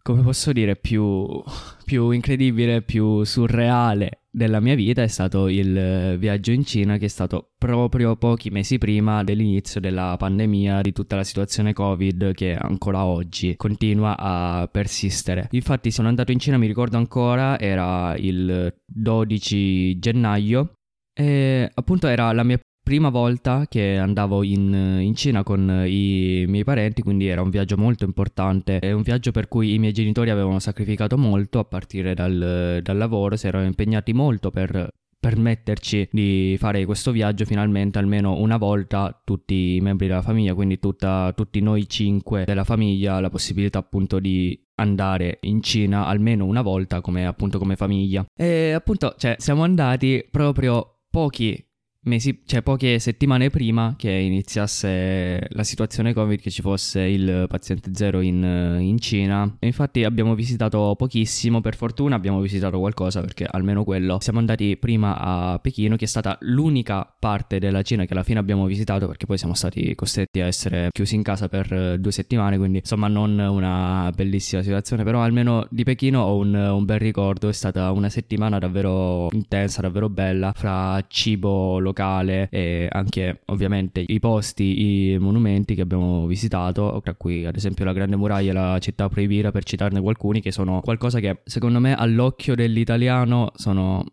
come 0.02 0.22
posso 0.22 0.52
dire, 0.52 0.76
più, 0.76 1.42
più 1.84 2.10
incredibile, 2.10 2.80
più 2.80 3.24
surreale 3.24 4.22
della 4.30 4.60
mia 4.60 4.74
vita 4.74 5.02
è 5.02 5.06
stato 5.08 5.48
il 5.48 6.16
viaggio 6.18 6.52
in 6.52 6.64
Cina 6.64 6.96
che 6.96 7.06
è 7.06 7.08
stato 7.08 7.50
proprio 7.58 8.16
pochi 8.16 8.50
mesi 8.50 8.78
prima 8.78 9.24
dell'inizio 9.24 9.80
della 9.80 10.16
pandemia 10.16 10.80
di 10.80 10.92
tutta 10.92 11.16
la 11.16 11.24
situazione 11.24 11.72
Covid 11.72 12.32
che 12.32 12.54
ancora 12.54 13.04
oggi 13.04 13.54
continua 13.56 14.16
a 14.16 14.66
persistere. 14.68 15.48
Infatti 15.50 15.90
sono 15.90 16.08
andato 16.08 16.32
in 16.32 16.38
Cina, 16.38 16.56
mi 16.56 16.66
ricordo 16.66 16.96
ancora, 16.96 17.58
era 17.58 18.16
il 18.16 18.74
12 18.86 19.98
gennaio 19.98 20.72
e 21.12 21.70
appunto 21.74 22.06
era 22.06 22.32
la 22.32 22.44
mia 22.44 22.58
prima 22.88 23.10
volta 23.10 23.66
che 23.68 23.98
andavo 23.98 24.42
in, 24.42 24.72
in, 25.02 25.14
Cina 25.14 25.42
con 25.42 25.84
i 25.86 26.46
miei 26.48 26.64
parenti, 26.64 27.02
quindi 27.02 27.26
era 27.26 27.42
un 27.42 27.50
viaggio 27.50 27.76
molto 27.76 28.06
importante. 28.06 28.78
È 28.78 28.92
un 28.92 29.02
viaggio 29.02 29.30
per 29.30 29.46
cui 29.46 29.74
i 29.74 29.78
miei 29.78 29.92
genitori 29.92 30.30
avevano 30.30 30.58
sacrificato 30.58 31.18
molto 31.18 31.58
a 31.58 31.64
partire 31.64 32.14
dal, 32.14 32.80
dal 32.82 32.96
lavoro, 32.96 33.36
si 33.36 33.46
erano 33.46 33.66
impegnati 33.66 34.14
molto 34.14 34.50
per 34.50 34.88
permetterci 35.20 36.08
di 36.10 36.56
fare 36.58 36.86
questo 36.86 37.10
viaggio 37.10 37.44
finalmente 37.44 37.98
almeno 37.98 38.38
una 38.38 38.56
volta 38.56 39.20
tutti 39.22 39.74
i 39.74 39.80
membri 39.82 40.06
della 40.06 40.22
famiglia, 40.22 40.54
quindi 40.54 40.78
tutta, 40.78 41.34
tutti 41.36 41.60
noi 41.60 41.86
cinque 41.90 42.44
della 42.46 42.64
famiglia, 42.64 43.20
la 43.20 43.28
possibilità 43.28 43.80
appunto 43.80 44.18
di 44.18 44.58
andare 44.76 45.40
in 45.42 45.60
Cina 45.62 46.06
almeno 46.06 46.46
una 46.46 46.62
volta 46.62 47.02
come 47.02 47.26
appunto 47.26 47.58
come 47.58 47.76
famiglia. 47.76 48.24
E 48.34 48.72
appunto, 48.72 49.14
cioè, 49.18 49.36
siamo 49.38 49.62
andati 49.62 50.26
proprio 50.30 51.00
pochi 51.10 51.67
mesi, 52.08 52.40
cioè 52.44 52.62
poche 52.62 52.98
settimane 52.98 53.50
prima 53.50 53.94
che 53.96 54.10
iniziasse 54.10 55.46
la 55.50 55.62
situazione 55.62 56.12
Covid, 56.12 56.40
che 56.40 56.50
ci 56.50 56.62
fosse 56.62 57.02
il 57.02 57.44
paziente 57.48 57.90
zero 57.94 58.20
in, 58.20 58.78
in, 58.80 58.98
Cina. 58.98 59.56
E 59.60 59.66
infatti 59.66 60.02
abbiamo 60.02 60.34
visitato 60.34 60.94
pochissimo, 60.96 61.60
per 61.60 61.76
fortuna 61.76 62.16
abbiamo 62.16 62.40
visitato 62.40 62.78
qualcosa 62.78 63.20
perché 63.20 63.46
almeno 63.48 63.84
quello. 63.84 64.18
Siamo 64.20 64.40
andati 64.40 64.76
prima 64.76 65.16
a 65.18 65.58
Pechino, 65.60 65.96
che 65.96 66.06
è 66.06 66.08
stata 66.08 66.36
l'unica 66.40 67.06
parte 67.18 67.58
della 67.58 67.82
Cina 67.82 68.06
che 68.06 68.14
alla 68.14 68.24
fine 68.24 68.40
abbiamo 68.40 68.66
visitato 68.66 69.06
perché 69.06 69.26
poi 69.26 69.38
siamo 69.38 69.54
stati 69.54 69.94
costretti 69.94 70.40
a 70.40 70.46
essere 70.46 70.88
chiusi 70.90 71.14
in 71.14 71.22
casa 71.22 71.48
per 71.48 71.98
due 72.00 72.12
settimane, 72.12 72.58
quindi 72.58 72.78
insomma 72.78 73.06
non 73.06 73.38
una 73.38 74.10
bellissima 74.14 74.62
situazione, 74.62 75.04
però 75.04 75.22
almeno 75.22 75.66
di 75.70 75.84
Pechino 75.84 76.22
ho 76.22 76.36
un, 76.36 76.54
un 76.54 76.84
bel 76.84 76.98
ricordo, 76.98 77.48
è 77.48 77.52
stata 77.52 77.92
una 77.92 78.08
settimana 78.08 78.58
davvero 78.58 79.28
intensa, 79.32 79.82
davvero 79.82 80.08
bella, 80.08 80.52
fra 80.56 81.04
cibo 81.08 81.78
locale 81.78 81.97
locale 81.98 82.48
e 82.50 82.88
anche 82.90 83.40
ovviamente 83.46 84.04
i 84.06 84.18
posti, 84.20 85.12
i 85.12 85.18
monumenti 85.18 85.74
che 85.74 85.82
abbiamo 85.82 86.26
visitato, 86.26 87.00
tra 87.02 87.14
cui 87.14 87.44
ad 87.44 87.56
esempio 87.56 87.84
la 87.84 87.92
Grande 87.92 88.16
Muraglia 88.16 88.50
e 88.50 88.54
la 88.54 88.78
città 88.78 89.08
proibita 89.08 89.50
per 89.50 89.64
citarne 89.64 90.06
alcuni 90.08 90.40
che 90.40 90.52
sono 90.52 90.80
qualcosa 90.80 91.18
che 91.18 91.40
secondo 91.44 91.80
me 91.80 91.94
all'occhio 91.94 92.54
dell'italiano 92.54 93.50
sono 93.54 94.04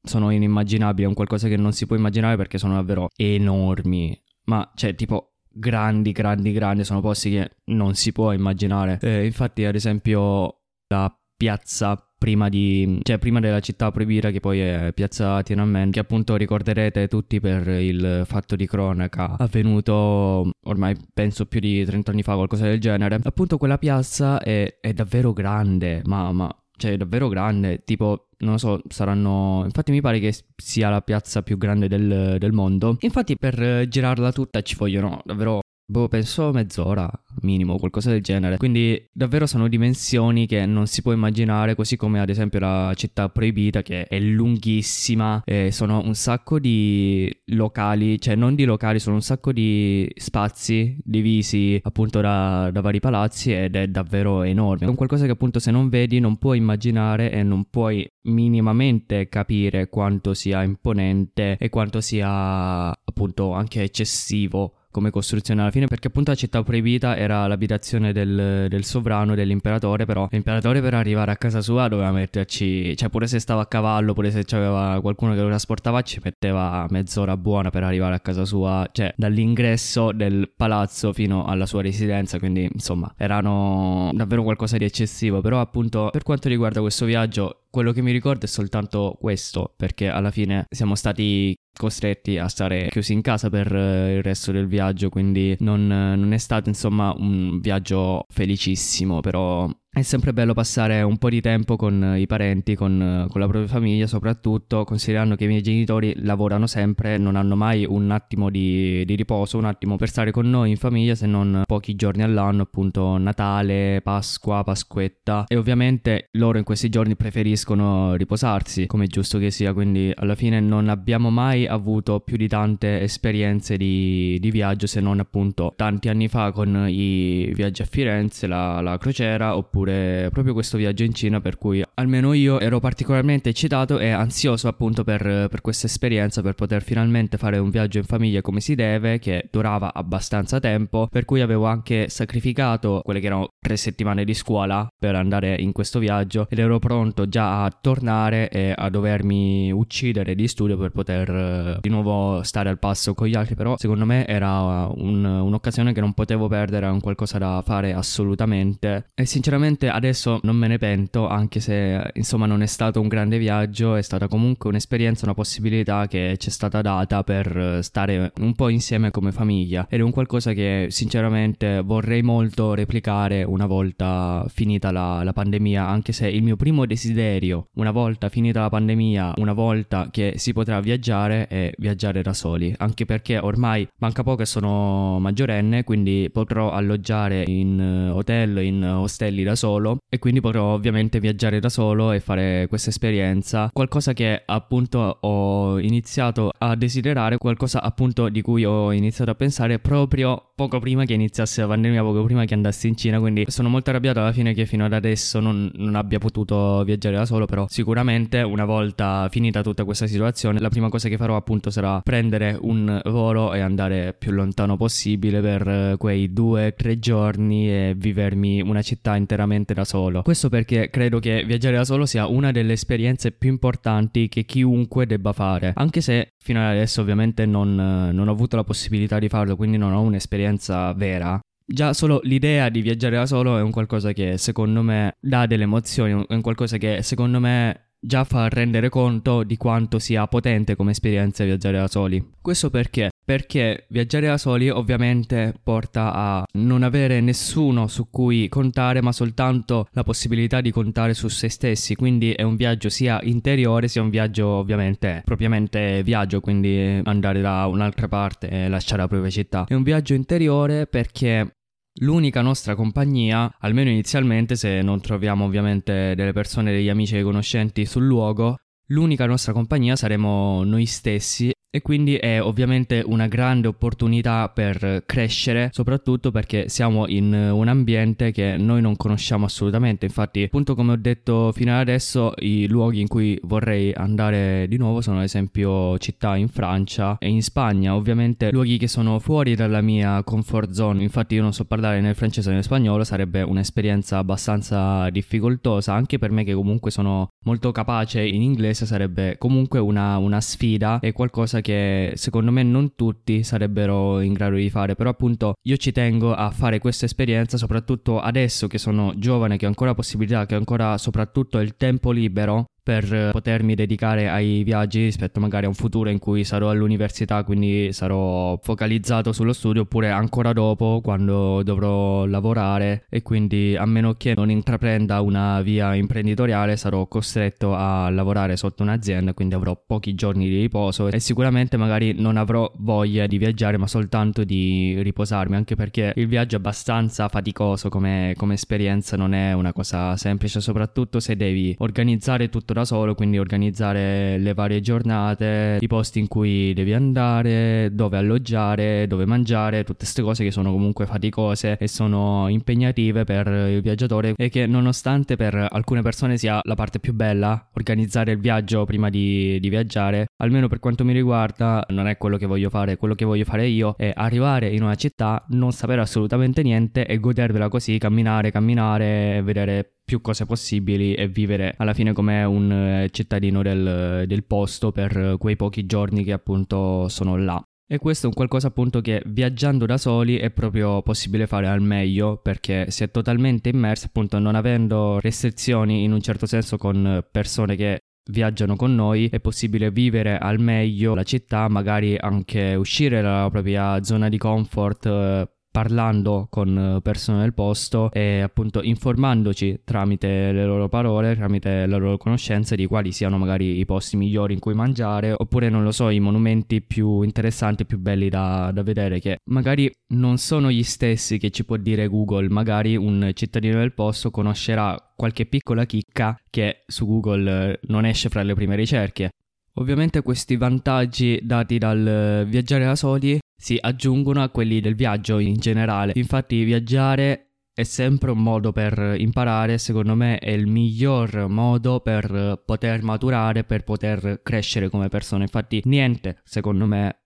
sono 0.00 0.30
inimmaginabili, 0.30 1.04
è 1.04 1.08
un 1.08 1.14
qualcosa 1.14 1.48
che 1.48 1.56
non 1.56 1.72
si 1.72 1.86
può 1.86 1.94
immaginare 1.94 2.36
perché 2.36 2.56
sono 2.56 2.74
davvero 2.74 3.08
enormi. 3.14 4.18
Ma 4.44 4.70
cioè, 4.74 4.94
tipo 4.94 5.34
grandi, 5.50 6.12
grandi, 6.12 6.52
grandi, 6.52 6.84
sono 6.84 7.00
posti 7.00 7.30
che 7.30 7.56
non 7.66 7.94
si 7.94 8.12
può 8.12 8.32
immaginare. 8.32 8.98
Eh, 9.02 9.26
infatti, 9.26 9.64
ad 9.64 9.74
esempio, 9.74 10.62
la 10.86 11.14
piazza 11.36 12.07
prima, 12.18 12.48
di, 12.48 12.98
cioè 13.02 13.18
prima 13.18 13.40
della 13.40 13.60
città 13.60 13.90
proibita 13.90 14.30
che 14.30 14.40
poi 14.40 14.60
è 14.60 14.92
piazza 14.92 15.42
Tiananmen 15.42 15.90
che 15.90 16.00
appunto 16.00 16.36
ricorderete 16.36 17.08
tutti 17.08 17.40
per 17.40 17.68
il 17.68 18.24
fatto 18.26 18.56
di 18.56 18.66
cronaca 18.66 19.36
avvenuto 19.38 20.50
ormai 20.64 20.96
penso 21.14 21.46
più 21.46 21.60
di 21.60 21.84
30 21.84 22.10
anni 22.10 22.22
fa 22.22 22.34
qualcosa 22.34 22.64
del 22.64 22.80
genere 22.80 23.20
appunto 23.22 23.56
quella 23.56 23.78
piazza 23.78 24.40
è, 24.40 24.78
è 24.80 24.92
davvero 24.92 25.32
grande 25.32 26.02
ma, 26.04 26.48
cioè 26.76 26.96
davvero 26.96 27.28
grande 27.28 27.84
tipo 27.84 28.28
non 28.38 28.52
lo 28.52 28.58
so, 28.58 28.80
saranno. 28.88 29.62
Infatti, 29.64 29.90
mi 29.90 30.00
pare 30.00 30.20
che 30.20 30.32
sia 30.56 30.88
la 30.90 31.00
piazza 31.00 31.42
più 31.42 31.58
grande 31.58 31.88
del, 31.88 32.36
del 32.38 32.52
mondo. 32.52 32.96
Infatti, 33.00 33.36
per 33.36 33.88
girarla 33.88 34.32
tutta 34.32 34.62
ci 34.62 34.76
vogliono 34.76 35.20
davvero 35.24 35.60
Boh, 35.90 36.06
penso 36.06 36.52
mezz'ora 36.52 37.10
minimo, 37.40 37.78
qualcosa 37.78 38.10
del 38.10 38.20
genere. 38.20 38.58
Quindi 38.58 39.08
davvero 39.10 39.46
sono 39.46 39.68
dimensioni 39.68 40.46
che 40.46 40.66
non 40.66 40.86
si 40.86 41.00
può 41.00 41.12
immaginare, 41.12 41.74
così 41.74 41.96
come 41.96 42.20
ad 42.20 42.28
esempio 42.28 42.58
la 42.58 42.92
città 42.94 43.30
proibita 43.30 43.80
che 43.80 44.04
è 44.04 44.20
lunghissima, 44.20 45.40
e 45.46 45.70
sono 45.72 46.02
un 46.04 46.14
sacco 46.14 46.58
di 46.58 47.34
locali, 47.46 48.20
cioè 48.20 48.34
non 48.34 48.54
di 48.54 48.64
locali, 48.64 48.98
sono 48.98 49.14
un 49.14 49.22
sacco 49.22 49.50
di 49.50 50.06
spazi 50.14 50.94
divisi 51.02 51.80
appunto 51.82 52.20
da, 52.20 52.70
da 52.70 52.82
vari 52.82 53.00
palazzi 53.00 53.54
ed 53.54 53.74
è 53.74 53.88
davvero 53.88 54.42
enorme. 54.42 54.84
È 54.84 54.88
un 54.90 54.94
qualcosa 54.94 55.24
che 55.24 55.30
appunto 55.30 55.58
se 55.58 55.70
non 55.70 55.88
vedi 55.88 56.20
non 56.20 56.36
puoi 56.36 56.58
immaginare 56.58 57.30
e 57.30 57.42
non 57.42 57.64
puoi 57.70 58.06
minimamente 58.24 59.30
capire 59.30 59.88
quanto 59.88 60.34
sia 60.34 60.62
imponente 60.62 61.56
e 61.58 61.70
quanto 61.70 62.02
sia 62.02 62.88
appunto 62.90 63.52
anche 63.52 63.82
eccessivo 63.82 64.74
come 64.90 65.10
costruzione 65.10 65.60
alla 65.60 65.70
fine 65.70 65.86
perché 65.86 66.08
appunto 66.08 66.30
la 66.30 66.36
città 66.36 66.62
proibita 66.62 67.16
era 67.16 67.46
l'abitazione 67.46 68.12
del, 68.12 68.66
del, 68.68 68.84
sovrano, 68.84 69.34
dell'imperatore 69.34 70.04
però 70.04 70.28
l'imperatore 70.30 70.80
per 70.80 70.94
arrivare 70.94 71.30
a 71.30 71.36
casa 71.36 71.60
sua 71.60 71.88
doveva 71.88 72.10
metterci 72.10 72.96
cioè 72.96 73.08
pure 73.08 73.26
se 73.26 73.38
stava 73.38 73.62
a 73.62 73.66
cavallo 73.66 74.14
pure 74.14 74.30
se 74.30 74.44
c'aveva 74.44 74.98
qualcuno 75.00 75.34
che 75.34 75.40
lo 75.40 75.48
trasportava 75.48 76.02
ci 76.02 76.20
metteva 76.22 76.86
mezz'ora 76.90 77.36
buona 77.36 77.70
per 77.70 77.82
arrivare 77.82 78.14
a 78.14 78.20
casa 78.20 78.44
sua 78.44 78.88
cioè 78.92 79.12
dall'ingresso 79.16 80.12
del 80.12 80.50
palazzo 80.54 81.12
fino 81.12 81.44
alla 81.44 81.66
sua 81.66 81.82
residenza 81.82 82.38
quindi 82.38 82.68
insomma 82.72 83.12
erano 83.16 84.10
davvero 84.14 84.42
qualcosa 84.42 84.76
di 84.76 84.84
eccessivo. 84.84 85.40
Però 85.40 85.60
appunto 85.60 86.08
per 86.10 86.22
quanto 86.22 86.48
riguarda 86.48 86.80
questo 86.80 87.04
viaggio 87.04 87.62
quello 87.78 87.92
che 87.92 88.02
mi 88.02 88.10
ricordo 88.10 88.44
è 88.44 88.48
soltanto 88.48 89.16
questo, 89.20 89.72
perché 89.76 90.08
alla 90.08 90.32
fine 90.32 90.66
siamo 90.68 90.96
stati 90.96 91.56
costretti 91.78 92.36
a 92.36 92.48
stare 92.48 92.88
chiusi 92.88 93.12
in 93.12 93.20
casa 93.20 93.50
per 93.50 93.72
eh, 93.72 94.16
il 94.16 94.22
resto 94.24 94.50
del 94.50 94.66
viaggio, 94.66 95.10
quindi 95.10 95.54
non, 95.60 95.86
non 95.86 96.32
è 96.32 96.38
stato 96.38 96.68
insomma 96.68 97.14
un 97.16 97.60
viaggio 97.60 98.24
felicissimo, 98.28 99.20
però 99.20 99.70
è 99.98 100.02
sempre 100.02 100.32
bello 100.32 100.54
passare 100.54 101.02
un 101.02 101.16
po' 101.18 101.28
di 101.28 101.40
tempo 101.40 101.74
con 101.76 102.14
i 102.16 102.26
parenti, 102.26 102.76
con, 102.76 103.26
con, 103.28 103.40
la 103.40 103.48
propria 103.48 103.68
famiglia, 103.68 104.06
soprattutto 104.06 104.84
considerando 104.84 105.34
che 105.34 105.44
i 105.44 105.48
miei 105.48 105.62
genitori 105.62 106.14
lavorano 106.18 106.66
sempre, 106.66 107.18
non 107.18 107.34
hanno 107.34 107.56
mai 107.56 107.84
un 107.84 108.10
attimo 108.10 108.48
di, 108.48 109.04
di, 109.04 109.14
riposo, 109.16 109.58
un 109.58 109.64
attimo 109.64 109.96
per 109.96 110.08
stare 110.08 110.30
con 110.30 110.48
noi 110.48 110.70
in 110.70 110.76
famiglia, 110.76 111.14
se 111.14 111.26
non 111.26 111.62
pochi 111.66 111.96
giorni 111.96 112.22
all'anno, 112.22 112.62
appunto 112.62 113.16
Natale, 113.16 114.00
Pasqua, 114.02 114.62
Pasquetta. 114.62 115.46
E 115.48 115.56
ovviamente 115.56 116.28
loro 116.32 116.58
in 116.58 116.64
questi 116.64 116.88
giorni 116.90 117.16
preferiscono 117.16 118.14
riposarsi, 118.14 118.86
come 118.86 119.04
è 119.04 119.08
giusto 119.08 119.38
che 119.38 119.50
sia, 119.50 119.72
quindi 119.72 120.12
alla 120.14 120.36
fine 120.36 120.60
non 120.60 120.88
abbiamo 120.88 121.30
mai 121.30 121.66
avuto 121.66 122.20
più 122.20 122.36
di 122.36 122.46
tante 122.46 123.00
esperienze 123.00 123.76
di, 123.76 124.38
di 124.38 124.50
viaggio, 124.52 124.86
se 124.86 125.00
non 125.00 125.18
appunto 125.18 125.72
tanti 125.74 126.08
anni 126.08 126.28
fa 126.28 126.52
con 126.52 126.86
i 126.88 127.50
viaggi 127.52 127.82
a 127.82 127.86
Firenze, 127.86 128.46
la, 128.46 128.80
la 128.80 128.96
crociera, 128.98 129.56
oppure 129.56 129.77
pure 129.78 130.28
proprio 130.32 130.54
questo 130.54 130.76
viaggio 130.76 131.04
in 131.04 131.14
Cina 131.14 131.40
per 131.40 131.56
cui 131.56 131.84
almeno 131.94 132.32
io 132.32 132.58
ero 132.58 132.80
particolarmente 132.80 133.50
eccitato 133.50 134.00
e 134.00 134.10
ansioso 134.10 134.66
appunto 134.66 135.04
per, 135.04 135.22
per 135.22 135.60
questa 135.60 135.86
esperienza 135.86 136.42
per 136.42 136.54
poter 136.54 136.82
finalmente 136.82 137.36
fare 137.36 137.58
un 137.58 137.70
viaggio 137.70 137.98
in 137.98 138.04
famiglia 138.04 138.40
come 138.40 138.60
si 138.60 138.74
deve 138.74 139.20
che 139.20 139.48
durava 139.52 139.94
abbastanza 139.94 140.58
tempo 140.58 141.06
per 141.08 141.24
cui 141.24 141.40
avevo 141.40 141.66
anche 141.66 142.08
sacrificato 142.08 143.02
quelle 143.04 143.20
che 143.20 143.26
erano 143.26 143.48
tre 143.60 143.76
settimane 143.76 144.24
di 144.24 144.34
scuola 144.34 144.88
per 144.98 145.14
andare 145.14 145.54
in 145.60 145.72
questo 145.72 145.98
viaggio 145.98 146.46
ed 146.48 146.58
ero 146.58 146.78
pronto 146.78 147.28
già 147.28 147.64
a 147.64 147.70
tornare 147.70 148.48
e 148.48 148.72
a 148.74 148.88
dovermi 148.88 149.70
uccidere 149.70 150.34
di 150.34 150.48
studio 150.48 150.76
per 150.78 150.90
poter 150.90 151.28
eh, 151.30 151.78
di 151.80 151.88
nuovo 151.88 152.42
stare 152.42 152.70
al 152.70 152.78
passo 152.78 153.14
con 153.14 153.26
gli 153.26 153.36
altri. 153.36 153.54
Però 153.54 153.76
secondo 153.76 154.04
me 154.04 154.26
era 154.26 154.90
un, 154.94 155.24
un'occasione 155.24 155.92
che 155.92 156.00
non 156.00 156.14
potevo 156.14 156.48
perdere, 156.48 156.86
era 156.86 156.92
un 156.92 157.00
qualcosa 157.00 157.38
da 157.38 157.62
fare 157.64 157.92
assolutamente. 157.92 159.10
E 159.14 159.26
sinceramente 159.26 159.67
sinceramente 159.68 159.88
adesso 159.88 160.40
non 160.42 160.56
me 160.56 160.66
ne 160.68 160.78
pento, 160.78 161.28
anche 161.28 161.60
se 161.60 162.10
insomma 162.14 162.46
non 162.46 162.62
è 162.62 162.66
stato 162.66 163.00
un 163.00 163.08
grande 163.08 163.38
viaggio, 163.38 163.96
è 163.96 164.02
stata 164.02 164.28
comunque 164.28 164.70
un'esperienza, 164.70 165.24
una 165.24 165.34
possibilità 165.34 166.06
che 166.06 166.36
ci 166.38 166.48
è 166.48 166.52
stata 166.52 166.80
data 166.80 167.22
per 167.22 167.80
stare 167.82 168.32
un 168.40 168.54
po' 168.54 168.68
insieme 168.68 169.10
come 169.10 169.32
famiglia. 169.32 169.86
Ed 169.88 170.00
è 170.00 170.02
un 170.02 170.10
qualcosa 170.10 170.52
che 170.52 170.86
sinceramente 170.88 171.82
vorrei 171.84 172.22
molto 172.22 172.74
replicare 172.74 173.42
una 173.42 173.66
volta 173.66 174.44
finita 174.48 174.90
la, 174.90 175.22
la 175.22 175.32
pandemia, 175.32 175.86
anche 175.86 176.12
se 176.12 176.28
il 176.28 176.42
mio 176.42 176.56
primo 176.56 176.86
desiderio, 176.86 177.68
una 177.74 177.90
volta 177.90 178.28
finita 178.28 178.60
la 178.60 178.70
pandemia, 178.70 179.34
una 179.36 179.52
volta 179.52 180.08
che 180.10 180.34
si 180.36 180.52
potrà 180.52 180.80
viaggiare, 180.80 181.46
è 181.48 181.72
viaggiare 181.76 182.22
da 182.22 182.32
soli, 182.32 182.74
anche 182.78 183.04
perché 183.04 183.38
ormai 183.38 183.86
manca 183.98 184.22
poco 184.22 184.42
e 184.42 184.46
sono 184.46 185.18
maggiorenne, 185.18 185.84
quindi 185.84 186.30
potrò 186.32 186.70
alloggiare 186.72 187.44
in 187.46 188.10
hotel, 188.14 188.58
in 188.58 188.82
ostelli 188.84 189.42
da 189.42 189.56
solo 189.58 189.98
e 190.08 190.18
quindi 190.18 190.40
potrò 190.40 190.72
ovviamente 190.72 191.18
viaggiare 191.20 191.58
da 191.58 191.68
solo 191.68 192.12
e 192.12 192.20
fare 192.20 192.66
questa 192.68 192.90
esperienza. 192.90 193.70
Qualcosa 193.72 194.12
che 194.12 194.42
appunto 194.46 195.18
ho 195.20 195.78
iniziato 195.80 196.50
a 196.56 196.76
desiderare, 196.76 197.36
qualcosa 197.36 197.82
appunto 197.82 198.28
di 198.28 198.40
cui 198.40 198.64
ho 198.64 198.92
iniziato 198.92 199.30
a 199.32 199.34
pensare 199.34 199.78
proprio 199.80 200.50
poco 200.54 200.78
prima 200.78 201.04
che 201.04 201.14
iniziasse 201.14 201.60
la 201.60 201.68
pandemia, 201.68 202.02
poco 202.02 202.24
prima 202.24 202.44
che 202.44 202.54
andassi 202.54 202.88
in 202.88 202.96
Cina, 202.96 203.18
quindi 203.18 203.44
sono 203.48 203.68
molto 203.68 203.90
arrabbiato 203.90 204.20
alla 204.20 204.32
fine 204.32 204.54
che 204.54 204.66
fino 204.66 204.84
ad 204.84 204.92
adesso 204.92 205.40
non, 205.40 205.70
non 205.74 205.94
abbia 205.94 206.18
potuto 206.18 206.82
viaggiare 206.84 207.16
da 207.16 207.26
solo, 207.26 207.46
però 207.46 207.66
sicuramente 207.68 208.42
una 208.42 208.64
volta 208.64 209.28
finita 209.30 209.62
tutta 209.62 209.84
questa 209.84 210.06
situazione 210.06 210.60
la 210.60 210.68
prima 210.68 210.88
cosa 210.88 211.08
che 211.08 211.16
farò 211.16 211.36
appunto 211.36 211.70
sarà 211.70 212.00
prendere 212.00 212.56
un 212.60 213.00
volo 213.04 213.52
e 213.54 213.60
andare 213.60 214.14
più 214.18 214.32
lontano 214.32 214.76
possibile 214.76 215.40
per 215.40 215.96
quei 215.96 216.32
due 216.32 216.74
tre 216.76 216.98
giorni 216.98 217.70
e 217.70 217.94
vivermi 217.96 218.60
una 218.60 218.82
città 218.82 219.16
interamente 219.16 219.46
da 219.48 219.84
solo. 219.84 220.22
Questo 220.22 220.48
perché 220.48 220.90
credo 220.90 221.18
che 221.18 221.44
viaggiare 221.44 221.76
da 221.76 221.84
solo 221.84 222.06
sia 222.06 222.26
una 222.26 222.52
delle 222.52 222.74
esperienze 222.74 223.32
più 223.32 223.48
importanti 223.48 224.28
che 224.28 224.44
chiunque 224.44 225.06
debba 225.06 225.32
fare, 225.32 225.72
anche 225.74 226.00
se 226.00 226.28
fino 226.38 226.60
ad 226.60 226.76
adesso 226.76 227.00
ovviamente 227.00 227.46
non, 227.46 227.74
non 227.74 228.28
ho 228.28 228.32
avuto 228.32 228.56
la 228.56 228.64
possibilità 228.64 229.18
di 229.18 229.28
farlo, 229.28 229.56
quindi 229.56 229.76
non 229.76 229.92
ho 229.92 230.00
un'esperienza 230.02 230.92
vera. 230.92 231.38
Già 231.70 231.92
solo 231.92 232.20
l'idea 232.22 232.70
di 232.70 232.80
viaggiare 232.80 233.16
da 233.16 233.26
solo 233.26 233.58
è 233.58 233.62
un 233.62 233.70
qualcosa 233.70 234.12
che 234.12 234.38
secondo 234.38 234.80
me 234.82 235.16
dà 235.20 235.46
delle 235.46 235.64
emozioni, 235.64 236.24
è 236.26 236.34
un 236.34 236.40
qualcosa 236.40 236.78
che 236.78 237.02
secondo 237.02 237.40
me 237.40 237.87
già 238.00 238.24
fa 238.24 238.48
rendere 238.48 238.88
conto 238.88 239.42
di 239.42 239.56
quanto 239.56 239.98
sia 239.98 240.26
potente 240.26 240.76
come 240.76 240.92
esperienza 240.92 241.44
viaggiare 241.44 241.78
da 241.78 241.88
soli. 241.88 242.24
Questo 242.40 242.70
perché? 242.70 243.10
Perché 243.24 243.84
viaggiare 243.90 244.26
da 244.26 244.38
soli 244.38 244.70
ovviamente 244.70 245.54
porta 245.62 246.14
a 246.14 246.44
non 246.52 246.82
avere 246.82 247.20
nessuno 247.20 247.86
su 247.86 248.08
cui 248.10 248.48
contare, 248.48 249.02
ma 249.02 249.12
soltanto 249.12 249.86
la 249.92 250.02
possibilità 250.02 250.62
di 250.62 250.70
contare 250.70 251.12
su 251.12 251.28
se 251.28 251.50
stessi. 251.50 251.94
Quindi 251.94 252.32
è 252.32 252.42
un 252.42 252.56
viaggio 252.56 252.88
sia 252.88 253.20
interiore, 253.22 253.88
sia 253.88 254.00
un 254.00 254.08
viaggio 254.08 254.46
ovviamente 254.46 255.20
propriamente 255.24 256.02
viaggio, 256.02 256.40
quindi 256.40 257.02
andare 257.04 257.42
da 257.42 257.66
un'altra 257.66 258.08
parte 258.08 258.48
e 258.48 258.68
lasciare 258.68 259.02
la 259.02 259.08
propria 259.08 259.30
città. 259.30 259.66
È 259.68 259.74
un 259.74 259.82
viaggio 259.82 260.14
interiore 260.14 260.86
perché 260.86 261.57
L'unica 262.00 262.42
nostra 262.42 262.74
compagnia, 262.74 263.52
almeno 263.58 263.90
inizialmente 263.90 264.54
se 264.54 264.82
non 264.82 265.00
troviamo 265.00 265.44
ovviamente 265.44 266.14
delle 266.14 266.32
persone, 266.32 266.70
degli 266.70 266.88
amici 266.88 267.16
e 267.16 267.22
conoscenti 267.22 267.86
sul 267.86 268.04
luogo, 268.04 268.56
l'unica 268.88 269.26
nostra 269.26 269.52
compagnia 269.52 269.96
saremo 269.96 270.62
noi 270.62 270.86
stessi 270.86 271.50
e 271.78 271.82
quindi 271.82 272.16
è 272.16 272.42
ovviamente 272.42 273.02
una 273.04 273.28
grande 273.28 273.68
opportunità 273.68 274.48
per 274.48 275.04
crescere, 275.06 275.70
soprattutto 275.72 276.30
perché 276.30 276.68
siamo 276.68 277.06
in 277.06 277.32
un 277.32 277.68
ambiente 277.68 278.32
che 278.32 278.56
noi 278.56 278.80
non 278.80 278.96
conosciamo 278.96 279.46
assolutamente. 279.46 280.04
Infatti, 280.04 280.42
appunto 280.42 280.74
come 280.74 280.92
ho 280.92 280.96
detto 280.96 281.52
fino 281.52 281.72
ad 281.72 281.78
adesso, 281.78 282.32
i 282.38 282.66
luoghi 282.66 283.00
in 283.00 283.08
cui 283.08 283.38
vorrei 283.44 283.92
andare 283.92 284.66
di 284.68 284.76
nuovo 284.76 285.00
sono 285.00 285.18
ad 285.18 285.24
esempio 285.24 285.96
città 285.98 286.36
in 286.36 286.48
Francia 286.48 287.16
e 287.18 287.28
in 287.28 287.42
Spagna, 287.42 287.94
ovviamente 287.94 288.50
luoghi 288.50 288.76
che 288.76 288.88
sono 288.88 289.18
fuori 289.20 289.54
dalla 289.54 289.80
mia 289.80 290.22
comfort 290.24 290.72
zone. 290.72 291.02
Infatti 291.02 291.36
io 291.36 291.42
non 291.42 291.52
so 291.52 291.64
parlare 291.64 292.00
né 292.00 292.14
francese 292.14 292.52
né 292.52 292.62
spagnolo, 292.62 293.04
sarebbe 293.04 293.42
un'esperienza 293.42 294.18
abbastanza 294.18 295.08
difficoltosa 295.10 295.94
anche 295.94 296.18
per 296.18 296.30
me 296.32 296.42
che 296.42 296.54
comunque 296.54 296.90
sono 296.90 297.28
molto 297.44 297.70
capace 297.70 298.20
in 298.26 298.42
inglese, 298.42 298.84
sarebbe 298.84 299.38
comunque 299.38 299.78
una, 299.78 300.18
una 300.18 300.40
sfida 300.40 300.98
e 301.00 301.12
qualcosa 301.12 301.58
cosa 301.58 301.60
che 301.68 302.12
secondo 302.14 302.50
me 302.50 302.62
non 302.62 302.94
tutti 302.94 303.42
sarebbero 303.42 304.20
in 304.20 304.32
grado 304.32 304.56
di 304.56 304.70
fare, 304.70 304.94
però 304.94 305.10
appunto 305.10 305.52
io 305.66 305.76
ci 305.76 305.92
tengo 305.92 306.32
a 306.32 306.50
fare 306.50 306.78
questa 306.78 307.04
esperienza 307.04 307.58
soprattutto 307.58 308.20
adesso 308.20 308.68
che 308.68 308.78
sono 308.78 309.12
giovane, 309.18 309.58
che 309.58 309.66
ho 309.66 309.68
ancora 309.68 309.92
possibilità, 309.92 310.46
che 310.46 310.54
ho 310.54 310.58
ancora 310.58 310.96
soprattutto 310.96 311.58
il 311.58 311.76
tempo 311.76 312.10
libero 312.10 312.68
per 312.88 313.32
potermi 313.32 313.74
dedicare 313.74 314.30
ai 314.30 314.62
viaggi 314.62 315.04
rispetto 315.04 315.40
magari 315.40 315.66
a 315.66 315.68
un 315.68 315.74
futuro 315.74 316.08
in 316.08 316.18
cui 316.18 316.42
sarò 316.42 316.70
all'università, 316.70 317.44
quindi 317.44 317.92
sarò 317.92 318.58
focalizzato 318.62 319.30
sullo 319.34 319.52
studio, 319.52 319.82
oppure 319.82 320.08
ancora 320.08 320.54
dopo 320.54 321.02
quando 321.02 321.62
dovrò 321.62 322.24
lavorare. 322.24 323.04
E 323.10 323.20
quindi 323.20 323.76
a 323.76 323.84
meno 323.84 324.14
che 324.14 324.32
non 324.34 324.48
intraprenda 324.48 325.20
una 325.20 325.60
via 325.60 325.94
imprenditoriale 325.94 326.78
sarò 326.78 327.06
costretto 327.08 327.74
a 327.74 328.08
lavorare 328.08 328.56
sotto 328.56 328.84
un'azienda, 328.84 329.34
quindi 329.34 329.54
avrò 329.54 329.78
pochi 329.86 330.14
giorni 330.14 330.48
di 330.48 330.58
riposo. 330.58 331.08
E 331.08 331.20
sicuramente 331.20 331.76
magari 331.76 332.14
non 332.18 332.38
avrò 332.38 332.72
voglia 332.78 333.26
di 333.26 333.36
viaggiare 333.36 333.76
ma 333.76 333.86
soltanto 333.86 334.44
di 334.44 334.98
riposarmi, 335.02 335.56
anche 335.56 335.74
perché 335.74 336.14
il 336.16 336.26
viaggio 336.26 336.56
è 336.56 336.58
abbastanza 336.58 337.28
faticoso 337.28 337.90
come, 337.90 338.32
come 338.38 338.54
esperienza, 338.54 339.14
non 339.18 339.34
è 339.34 339.52
una 339.52 339.74
cosa 339.74 340.16
semplice, 340.16 340.62
soprattutto 340.62 341.20
se 341.20 341.36
devi 341.36 341.76
organizzare 341.80 342.48
tutto 342.48 342.76
da 342.78 342.84
solo, 342.84 343.14
quindi 343.14 343.38
organizzare 343.38 344.38
le 344.38 344.54
varie 344.54 344.80
giornate, 344.80 345.78
i 345.80 345.86
posti 345.86 346.18
in 346.18 346.28
cui 346.28 346.72
devi 346.74 346.94
andare, 346.94 347.90
dove 347.92 348.16
alloggiare, 348.16 349.06
dove 349.06 349.26
mangiare, 349.26 349.84
tutte 349.84 349.98
queste 349.98 350.22
cose 350.22 350.44
che 350.44 350.50
sono 350.50 350.70
comunque 350.72 351.06
faticose 351.06 351.76
e 351.78 351.88
sono 351.88 352.48
impegnative 352.48 353.24
per 353.24 353.46
il 353.46 353.82
viaggiatore 353.82 354.34
e 354.36 354.48
che 354.48 354.66
nonostante 354.66 355.36
per 355.36 355.66
alcune 355.70 356.02
persone 356.02 356.36
sia 356.36 356.60
la 356.62 356.74
parte 356.74 356.98
più 356.98 357.12
bella, 357.12 357.68
organizzare 357.74 358.32
il 358.32 358.38
viaggio 358.38 358.84
prima 358.84 359.10
di, 359.10 359.58
di 359.60 359.68
viaggiare, 359.68 360.26
almeno 360.36 360.68
per 360.68 360.78
quanto 360.78 361.04
mi 361.04 361.12
riguarda 361.12 361.84
non 361.90 362.06
è 362.06 362.16
quello 362.16 362.36
che 362.36 362.46
voglio 362.46 362.70
fare, 362.70 362.96
quello 362.96 363.14
che 363.14 363.24
voglio 363.24 363.44
fare 363.44 363.66
io 363.66 363.94
è 363.96 364.12
arrivare 364.14 364.68
in 364.68 364.82
una 364.82 364.94
città, 364.94 365.44
non 365.48 365.72
sapere 365.72 366.00
assolutamente 366.00 366.62
niente 366.62 367.06
e 367.06 367.18
godervela 367.18 367.68
così, 367.68 367.98
camminare, 367.98 368.50
camminare, 368.50 369.42
vedere 369.42 369.97
più 370.08 370.22
cose 370.22 370.46
possibili 370.46 371.12
e 371.12 371.28
vivere 371.28 371.74
alla 371.76 371.92
fine 371.92 372.14
come 372.14 372.42
un 372.44 372.72
eh, 372.72 373.10
cittadino 373.10 373.60
del, 373.60 374.24
del 374.26 374.44
posto 374.44 374.90
per 374.90 375.36
quei 375.38 375.54
pochi 375.54 375.84
giorni 375.84 376.24
che 376.24 376.32
appunto 376.32 377.08
sono 377.08 377.36
là. 377.36 377.62
E 377.86 377.98
questo 377.98 378.24
è 378.24 378.28
un 378.30 378.34
qualcosa 378.34 378.68
appunto 378.68 379.02
che 379.02 379.22
viaggiando 379.26 379.84
da 379.84 379.98
soli 379.98 380.38
è 380.38 380.50
proprio 380.50 381.02
possibile 381.02 381.46
fare 381.46 381.68
al 381.68 381.82
meglio 381.82 382.38
perché 382.38 382.90
si 382.90 383.04
è 383.04 383.10
totalmente 383.10 383.68
immersi 383.68 384.06
appunto 384.06 384.38
non 384.38 384.54
avendo 384.54 385.20
restrizioni 385.20 386.04
in 386.04 386.12
un 386.12 386.22
certo 386.22 386.46
senso 386.46 386.78
con 386.78 387.22
persone 387.30 387.76
che 387.76 387.98
viaggiano 388.30 388.76
con 388.76 388.94
noi 388.94 389.28
è 389.28 389.40
possibile 389.40 389.90
vivere 389.90 390.38
al 390.38 390.58
meglio 390.58 391.14
la 391.14 391.22
città, 391.22 391.68
magari 391.68 392.16
anche 392.18 392.74
uscire 392.74 393.20
dalla 393.20 393.50
propria 393.50 394.02
zona 394.02 394.30
di 394.30 394.38
comfort 394.38 395.04
eh, 395.06 395.48
parlando 395.78 396.48
con 396.50 396.96
eh, 396.96 397.00
persone 397.02 397.42
del 397.42 397.54
posto 397.54 398.10
e 398.10 398.40
appunto 398.40 398.82
informandoci 398.82 399.82
tramite 399.84 400.50
le 400.50 400.64
loro 400.64 400.88
parole, 400.88 401.36
tramite 401.36 401.86
le 401.86 401.98
loro 401.98 402.16
conoscenze 402.16 402.74
di 402.74 402.84
quali 402.86 403.12
siano 403.12 403.38
magari 403.38 403.78
i 403.78 403.84
posti 403.84 404.16
migliori 404.16 404.54
in 404.54 404.58
cui 404.58 404.74
mangiare 404.74 405.32
oppure 405.32 405.68
non 405.68 405.84
lo 405.84 405.92
so 405.92 406.08
i 406.08 406.18
monumenti 406.18 406.82
più 406.82 407.22
interessanti, 407.22 407.86
più 407.86 408.00
belli 408.00 408.28
da, 408.28 408.72
da 408.72 408.82
vedere 408.82 409.20
che 409.20 409.38
magari 409.50 409.88
non 410.14 410.38
sono 410.38 410.68
gli 410.68 410.82
stessi 410.82 411.38
che 411.38 411.50
ci 411.50 411.64
può 411.64 411.76
dire 411.76 412.08
Google, 412.08 412.48
magari 412.48 412.96
un 412.96 413.30
cittadino 413.32 413.78
del 413.78 413.92
posto 413.92 414.32
conoscerà 414.32 414.96
qualche 415.14 415.46
piccola 415.46 415.84
chicca 415.84 416.36
che 416.50 416.82
su 416.88 417.06
Google 417.06 417.70
eh, 417.70 417.78
non 417.82 418.04
esce 418.04 418.28
fra 418.28 418.42
le 418.42 418.54
prime 418.54 418.74
ricerche. 418.74 419.30
Ovviamente 419.74 420.22
questi 420.22 420.56
vantaggi 420.56 421.38
dati 421.40 421.78
dal 421.78 422.04
eh, 422.04 422.44
viaggiare 422.46 422.84
da 422.84 422.96
soli 422.96 423.38
si 423.60 423.76
aggiungono 423.80 424.42
a 424.42 424.50
quelli 424.50 424.80
del 424.80 424.94
viaggio 424.94 425.38
in 425.38 425.56
generale. 425.56 426.12
Infatti 426.14 426.62
viaggiare 426.62 427.48
è 427.74 427.82
sempre 427.82 428.30
un 428.30 428.42
modo 428.42 428.72
per 428.72 429.16
imparare, 429.18 429.78
secondo 429.78 430.14
me 430.14 430.38
è 430.38 430.50
il 430.50 430.66
miglior 430.66 431.48
modo 431.48 432.00
per 432.00 432.62
poter 432.64 433.02
maturare, 433.02 433.64
per 433.64 433.84
poter 433.84 434.40
crescere 434.42 434.88
come 434.88 435.08
persona. 435.08 435.42
Infatti 435.42 435.82
niente, 435.84 436.40
secondo 436.44 436.86
me, 436.86 437.24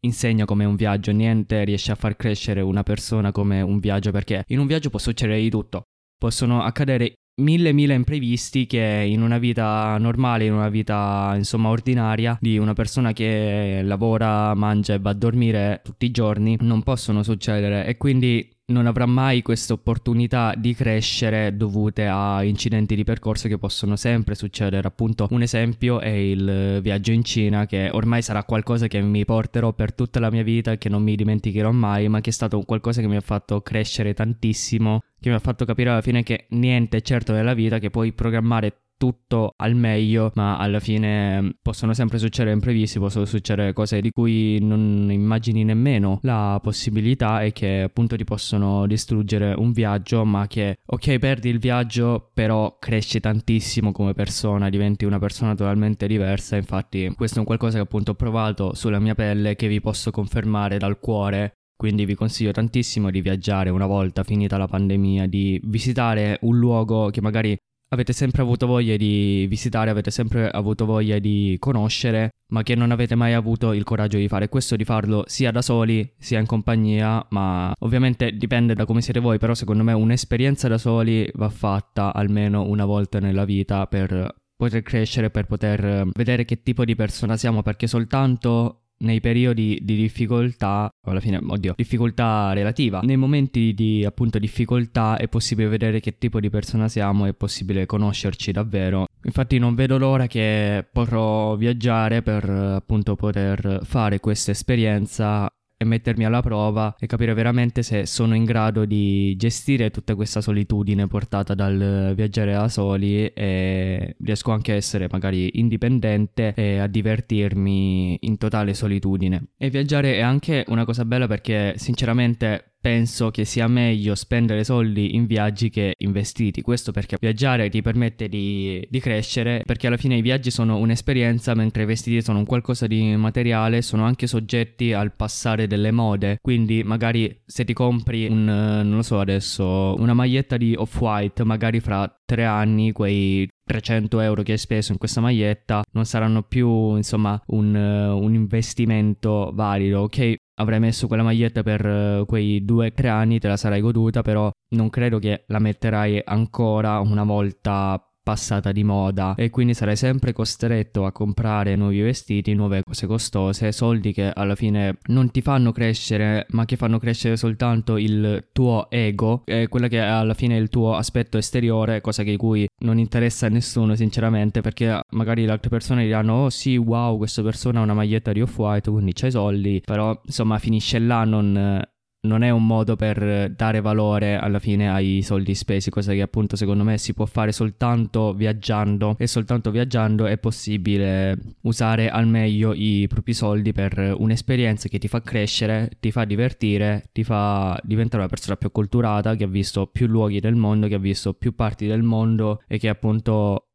insegna 0.00 0.44
come 0.44 0.64
un 0.64 0.76
viaggio, 0.76 1.12
niente 1.12 1.64
riesce 1.64 1.92
a 1.92 1.96
far 1.96 2.16
crescere 2.16 2.60
una 2.60 2.82
persona 2.82 3.32
come 3.32 3.60
un 3.60 3.78
viaggio 3.78 4.10
perché 4.10 4.44
in 4.48 4.58
un 4.58 4.66
viaggio 4.66 4.90
può 4.90 4.98
succedere 4.98 5.40
di 5.40 5.50
tutto. 5.50 5.82
Possono 6.16 6.62
accadere 6.62 7.14
mille 7.36 7.72
mille 7.72 7.94
imprevisti 7.94 8.66
che 8.66 9.04
in 9.06 9.22
una 9.22 9.38
vita 9.38 9.96
normale, 9.98 10.44
in 10.44 10.52
una 10.52 10.68
vita 10.68 11.32
insomma 11.36 11.68
ordinaria 11.68 12.38
di 12.40 12.58
una 12.58 12.74
persona 12.74 13.12
che 13.12 13.80
lavora, 13.82 14.54
mangia 14.54 14.94
e 14.94 14.98
va 14.98 15.10
a 15.10 15.14
dormire 15.14 15.80
tutti 15.82 16.06
i 16.06 16.10
giorni 16.10 16.56
non 16.60 16.82
possono 16.82 17.22
succedere 17.22 17.86
e 17.86 17.96
quindi 17.96 18.48
non 18.66 18.86
avrà 18.86 19.04
mai 19.04 19.42
questa 19.42 19.74
opportunità 19.74 20.54
di 20.56 20.74
crescere 20.74 21.54
dovute 21.54 22.06
a 22.06 22.42
incidenti 22.44 22.94
di 22.94 23.04
percorso 23.04 23.46
che 23.46 23.58
possono 23.58 23.94
sempre 23.94 24.34
succedere. 24.34 24.88
Appunto, 24.88 25.26
un 25.32 25.42
esempio 25.42 26.00
è 26.00 26.08
il 26.08 26.78
viaggio 26.80 27.12
in 27.12 27.22
Cina, 27.24 27.66
che 27.66 27.90
ormai 27.92 28.22
sarà 28.22 28.42
qualcosa 28.44 28.86
che 28.86 29.02
mi 29.02 29.24
porterò 29.26 29.74
per 29.74 29.92
tutta 29.92 30.18
la 30.18 30.30
mia 30.30 30.42
vita 30.42 30.78
che 30.78 30.88
non 30.88 31.02
mi 31.02 31.14
dimenticherò 31.14 31.72
mai, 31.72 32.08
ma 32.08 32.22
che 32.22 32.30
è 32.30 32.32
stato 32.32 32.58
qualcosa 32.62 33.02
che 33.02 33.06
mi 33.06 33.16
ha 33.16 33.20
fatto 33.20 33.60
crescere 33.60 34.14
tantissimo, 34.14 35.02
che 35.24 35.30
mi 35.30 35.36
ha 35.36 35.40
fatto 35.40 35.64
capire 35.64 35.88
alla 35.88 36.02
fine 36.02 36.22
che 36.22 36.46
niente 36.50 36.98
è 36.98 37.00
certo 37.00 37.32
nella 37.32 37.54
vita, 37.54 37.78
che 37.78 37.88
puoi 37.88 38.12
programmare 38.12 38.80
tutto 38.98 39.54
al 39.56 39.74
meglio, 39.74 40.30
ma 40.34 40.58
alla 40.58 40.80
fine 40.80 41.40
mm, 41.40 41.48
possono 41.62 41.94
sempre 41.94 42.18
succedere 42.18 42.54
imprevisti, 42.54 42.98
possono 42.98 43.24
succedere 43.24 43.72
cose 43.72 44.02
di 44.02 44.10
cui 44.10 44.58
non 44.60 45.08
immagini 45.10 45.64
nemmeno 45.64 46.18
la 46.22 46.60
possibilità 46.62 47.42
e 47.42 47.52
che 47.52 47.82
appunto 47.82 48.16
ti 48.16 48.24
possono 48.24 48.86
distruggere 48.86 49.54
un 49.56 49.72
viaggio, 49.72 50.26
ma 50.26 50.46
che 50.46 50.76
ok 50.84 51.18
perdi 51.18 51.48
il 51.48 51.58
viaggio, 51.58 52.30
però 52.34 52.76
cresci 52.78 53.18
tantissimo 53.18 53.92
come 53.92 54.12
persona, 54.12 54.68
diventi 54.68 55.06
una 55.06 55.18
persona 55.18 55.54
totalmente 55.54 56.06
diversa, 56.06 56.56
infatti 56.56 57.10
questo 57.16 57.36
è 57.36 57.40
un 57.40 57.46
qualcosa 57.46 57.76
che 57.76 57.82
appunto 57.82 58.10
ho 58.10 58.14
provato 58.14 58.74
sulla 58.74 59.00
mia 59.00 59.14
pelle 59.14 59.56
che 59.56 59.68
vi 59.68 59.80
posso 59.80 60.10
confermare 60.10 60.76
dal 60.76 60.98
cuore 60.98 61.54
quindi 61.76 62.04
vi 62.04 62.14
consiglio 62.14 62.52
tantissimo 62.52 63.10
di 63.10 63.20
viaggiare 63.20 63.70
una 63.70 63.86
volta 63.86 64.22
finita 64.22 64.56
la 64.56 64.68
pandemia, 64.68 65.26
di 65.26 65.60
visitare 65.64 66.38
un 66.42 66.58
luogo 66.58 67.10
che 67.10 67.20
magari 67.20 67.56
avete 67.88 68.12
sempre 68.12 68.42
avuto 68.42 68.66
voglia 68.66 68.96
di 68.96 69.46
visitare, 69.48 69.90
avete 69.90 70.10
sempre 70.10 70.48
avuto 70.50 70.84
voglia 70.84 71.18
di 71.18 71.56
conoscere, 71.58 72.30
ma 72.52 72.62
che 72.62 72.74
non 72.74 72.90
avete 72.90 73.14
mai 73.14 73.32
avuto 73.32 73.72
il 73.72 73.84
coraggio 73.84 74.18
di 74.18 74.28
fare. 74.28 74.48
Questo 74.48 74.76
di 74.76 74.84
farlo 74.84 75.24
sia 75.26 75.50
da 75.50 75.62
soli, 75.62 76.12
sia 76.18 76.40
in 76.40 76.46
compagnia, 76.46 77.24
ma 77.30 77.72
ovviamente 77.80 78.32
dipende 78.32 78.74
da 78.74 78.84
come 78.84 79.00
siete 79.00 79.20
voi, 79.20 79.38
però 79.38 79.54
secondo 79.54 79.82
me 79.82 79.92
un'esperienza 79.92 80.68
da 80.68 80.78
soli 80.78 81.28
va 81.34 81.48
fatta 81.48 82.12
almeno 82.12 82.64
una 82.64 82.84
volta 82.84 83.20
nella 83.20 83.44
vita 83.44 83.86
per 83.86 84.34
poter 84.56 84.82
crescere, 84.82 85.30
per 85.30 85.46
poter 85.46 86.08
vedere 86.14 86.44
che 86.44 86.62
tipo 86.62 86.84
di 86.84 86.94
persona 86.94 87.36
siamo, 87.36 87.62
perché 87.62 87.86
soltanto 87.86 88.83
nei 89.04 89.20
periodi 89.20 89.78
di 89.82 89.94
difficoltà, 89.96 90.90
alla 91.06 91.20
fine, 91.20 91.40
oddio, 91.46 91.74
difficoltà 91.76 92.52
relativa, 92.52 93.00
nei 93.00 93.16
momenti 93.16 93.74
di 93.74 94.04
appunto 94.04 94.38
difficoltà 94.38 95.16
è 95.16 95.28
possibile 95.28 95.68
vedere 95.68 96.00
che 96.00 96.18
tipo 96.18 96.40
di 96.40 96.50
persona 96.50 96.88
siamo, 96.88 97.26
è 97.26 97.34
possibile 97.34 97.86
conoscerci 97.86 98.50
davvero. 98.50 99.06
Infatti 99.24 99.58
non 99.58 99.74
vedo 99.74 99.98
l'ora 99.98 100.26
che 100.26 100.84
potrò 100.90 101.56
viaggiare 101.56 102.22
per 102.22 102.48
appunto 102.48 103.14
poter 103.14 103.80
fare 103.84 104.20
questa 104.20 104.50
esperienza 104.50 105.48
e 105.84 105.86
mettermi 105.86 106.24
alla 106.24 106.42
prova 106.42 106.96
e 106.98 107.06
capire 107.06 107.32
veramente 107.34 107.82
se 107.82 108.06
sono 108.06 108.34
in 108.34 108.44
grado 108.44 108.84
di 108.84 109.36
gestire 109.36 109.90
tutta 109.90 110.14
questa 110.14 110.40
solitudine 110.40 111.06
portata 111.06 111.54
dal 111.54 112.12
viaggiare 112.16 112.52
da 112.52 112.68
soli 112.68 113.26
e 113.26 114.16
riesco 114.18 114.50
anche 114.50 114.72
a 114.72 114.74
essere 114.74 115.08
magari 115.10 115.58
indipendente 115.58 116.54
e 116.56 116.78
a 116.78 116.86
divertirmi 116.86 118.18
in 118.22 118.38
totale 118.38 118.74
solitudine. 118.74 119.50
E 119.56 119.70
viaggiare 119.70 120.16
è 120.16 120.20
anche 120.20 120.64
una 120.68 120.84
cosa 120.84 121.04
bella 121.04 121.26
perché 121.26 121.74
sinceramente 121.76 122.73
penso 122.84 123.30
che 123.30 123.46
sia 123.46 123.66
meglio 123.66 124.14
spendere 124.14 124.62
soldi 124.62 125.14
in 125.14 125.24
viaggi 125.24 125.70
che 125.70 125.94
investiti. 125.96 126.60
Questo 126.60 126.92
perché 126.92 127.16
viaggiare 127.18 127.70
ti 127.70 127.80
permette 127.80 128.28
di, 128.28 128.86
di, 128.90 129.00
crescere, 129.00 129.62
perché 129.64 129.86
alla 129.86 129.96
fine 129.96 130.18
i 130.18 130.20
viaggi 130.20 130.50
sono 130.50 130.76
un'esperienza, 130.76 131.54
mentre 131.54 131.84
i 131.84 131.86
vestiti 131.86 132.20
sono 132.20 132.40
un 132.40 132.44
qualcosa 132.44 132.86
di 132.86 133.16
materiale, 133.16 133.80
sono 133.80 134.04
anche 134.04 134.26
soggetti 134.26 134.92
al 134.92 135.14
passare 135.14 135.66
delle 135.66 135.92
mode. 135.92 136.36
Quindi 136.42 136.82
magari 136.84 137.40
se 137.46 137.64
ti 137.64 137.72
compri 137.72 138.26
un, 138.26 138.44
non 138.44 138.96
lo 138.96 139.02
so 139.02 139.18
adesso, 139.18 139.94
una 139.96 140.12
maglietta 140.12 140.58
di 140.58 140.74
off-white, 140.76 141.42
magari 141.42 141.80
fra 141.80 142.06
tre 142.26 142.44
anni 142.44 142.92
quei 142.92 143.48
300 143.64 144.20
euro 144.20 144.42
che 144.42 144.52
hai 144.52 144.58
speso 144.58 144.92
in 144.92 144.98
questa 144.98 145.20
maglietta 145.20 145.82
non 145.92 146.04
saranno 146.04 146.42
più 146.42 146.96
insomma 146.96 147.40
un, 147.48 147.74
un 147.74 148.34
investimento 148.34 149.50
valido 149.54 150.00
ok 150.00 150.34
avrai 150.54 150.80
messo 150.80 151.06
quella 151.06 151.22
maglietta 151.22 151.62
per 151.62 151.84
uh, 151.84 152.26
quei 152.26 152.64
due 152.64 152.86
o 152.88 152.92
tre 152.92 153.08
anni, 153.08 153.38
te 153.38 153.48
la 153.48 153.56
sarai 153.56 153.80
goduta, 153.80 154.22
però 154.22 154.50
non 154.70 154.90
credo 154.90 155.18
che 155.18 155.44
la 155.48 155.58
metterai 155.58 156.22
ancora 156.24 157.00
una 157.00 157.24
volta 157.24 158.00
passata 158.24 158.72
di 158.72 158.82
moda. 158.82 159.34
E 159.36 159.50
quindi 159.50 159.74
sarai 159.74 159.94
sempre 159.94 160.32
costretto 160.32 161.04
a 161.04 161.12
comprare 161.12 161.76
nuovi 161.76 162.00
vestiti, 162.00 162.54
nuove 162.54 162.82
cose 162.82 163.06
costose, 163.06 163.70
soldi 163.70 164.12
che 164.12 164.32
alla 164.32 164.56
fine 164.56 164.96
non 165.08 165.30
ti 165.30 165.42
fanno 165.42 165.70
crescere 165.70 166.46
ma 166.50 166.64
che 166.64 166.76
fanno 166.76 166.98
crescere 166.98 167.36
soltanto 167.36 167.96
il 167.98 168.48
tuo 168.52 168.88
ego 168.90 169.42
e 169.44 169.68
quella 169.68 169.88
che 169.88 170.00
alla 170.00 170.34
fine 170.34 170.56
è 170.56 170.60
il 170.60 170.70
tuo 170.70 170.96
aspetto 170.96 171.38
esteriore, 171.38 172.00
cosa 172.00 172.22
che 172.22 172.36
cui 172.36 172.66
non 172.78 172.98
interessa 172.98 173.46
a 173.46 173.50
nessuno 173.50 173.94
sinceramente 173.94 174.62
perché 174.62 175.00
magari 175.10 175.44
le 175.44 175.52
altre 175.52 175.68
persone 175.68 176.04
diranno 176.04 176.44
oh 176.44 176.50
sì 176.50 176.76
wow 176.76 177.16
questa 177.16 177.42
persona 177.42 177.80
ha 177.80 177.82
una 177.82 177.94
maglietta 177.94 178.32
di 178.32 178.40
off-white 178.40 178.90
quindi 178.90 179.12
c'hai 179.12 179.30
soldi 179.30 179.82
però 179.84 180.18
insomma 180.24 180.58
finisce 180.58 180.98
là 180.98 181.24
non 181.24 181.82
non 182.24 182.42
è 182.42 182.50
un 182.50 182.66
modo 182.66 182.96
per 182.96 183.50
dare 183.50 183.80
valore 183.80 184.36
alla 184.36 184.58
fine 184.58 184.90
ai 184.90 185.22
soldi 185.22 185.54
spesi, 185.54 185.90
cosa 185.90 186.12
che 186.12 186.22
appunto 186.22 186.56
secondo 186.56 186.84
me 186.84 186.98
si 186.98 187.14
può 187.14 187.26
fare 187.26 187.52
soltanto 187.52 188.32
viaggiando. 188.34 189.16
E 189.18 189.26
soltanto 189.26 189.70
viaggiando 189.70 190.26
è 190.26 190.38
possibile 190.38 191.38
usare 191.62 192.10
al 192.10 192.26
meglio 192.26 192.72
i 192.74 193.06
propri 193.08 193.32
soldi 193.34 193.72
per 193.72 194.14
un'esperienza 194.16 194.88
che 194.88 194.98
ti 194.98 195.08
fa 195.08 195.20
crescere, 195.20 195.90
ti 196.00 196.10
fa 196.10 196.24
divertire, 196.24 197.08
ti 197.12 197.24
fa 197.24 197.78
diventare 197.82 198.22
una 198.22 198.30
persona 198.30 198.56
più 198.56 198.70
culturata, 198.70 199.34
che 199.36 199.44
ha 199.44 199.48
visto 199.48 199.86
più 199.86 200.06
luoghi 200.06 200.40
del 200.40 200.56
mondo, 200.56 200.88
che 200.88 200.94
ha 200.94 200.98
visto 200.98 201.34
più 201.34 201.54
parti 201.54 201.86
del 201.86 202.02
mondo 202.02 202.62
e 202.66 202.78
che 202.78 202.88
appunto 202.88 203.68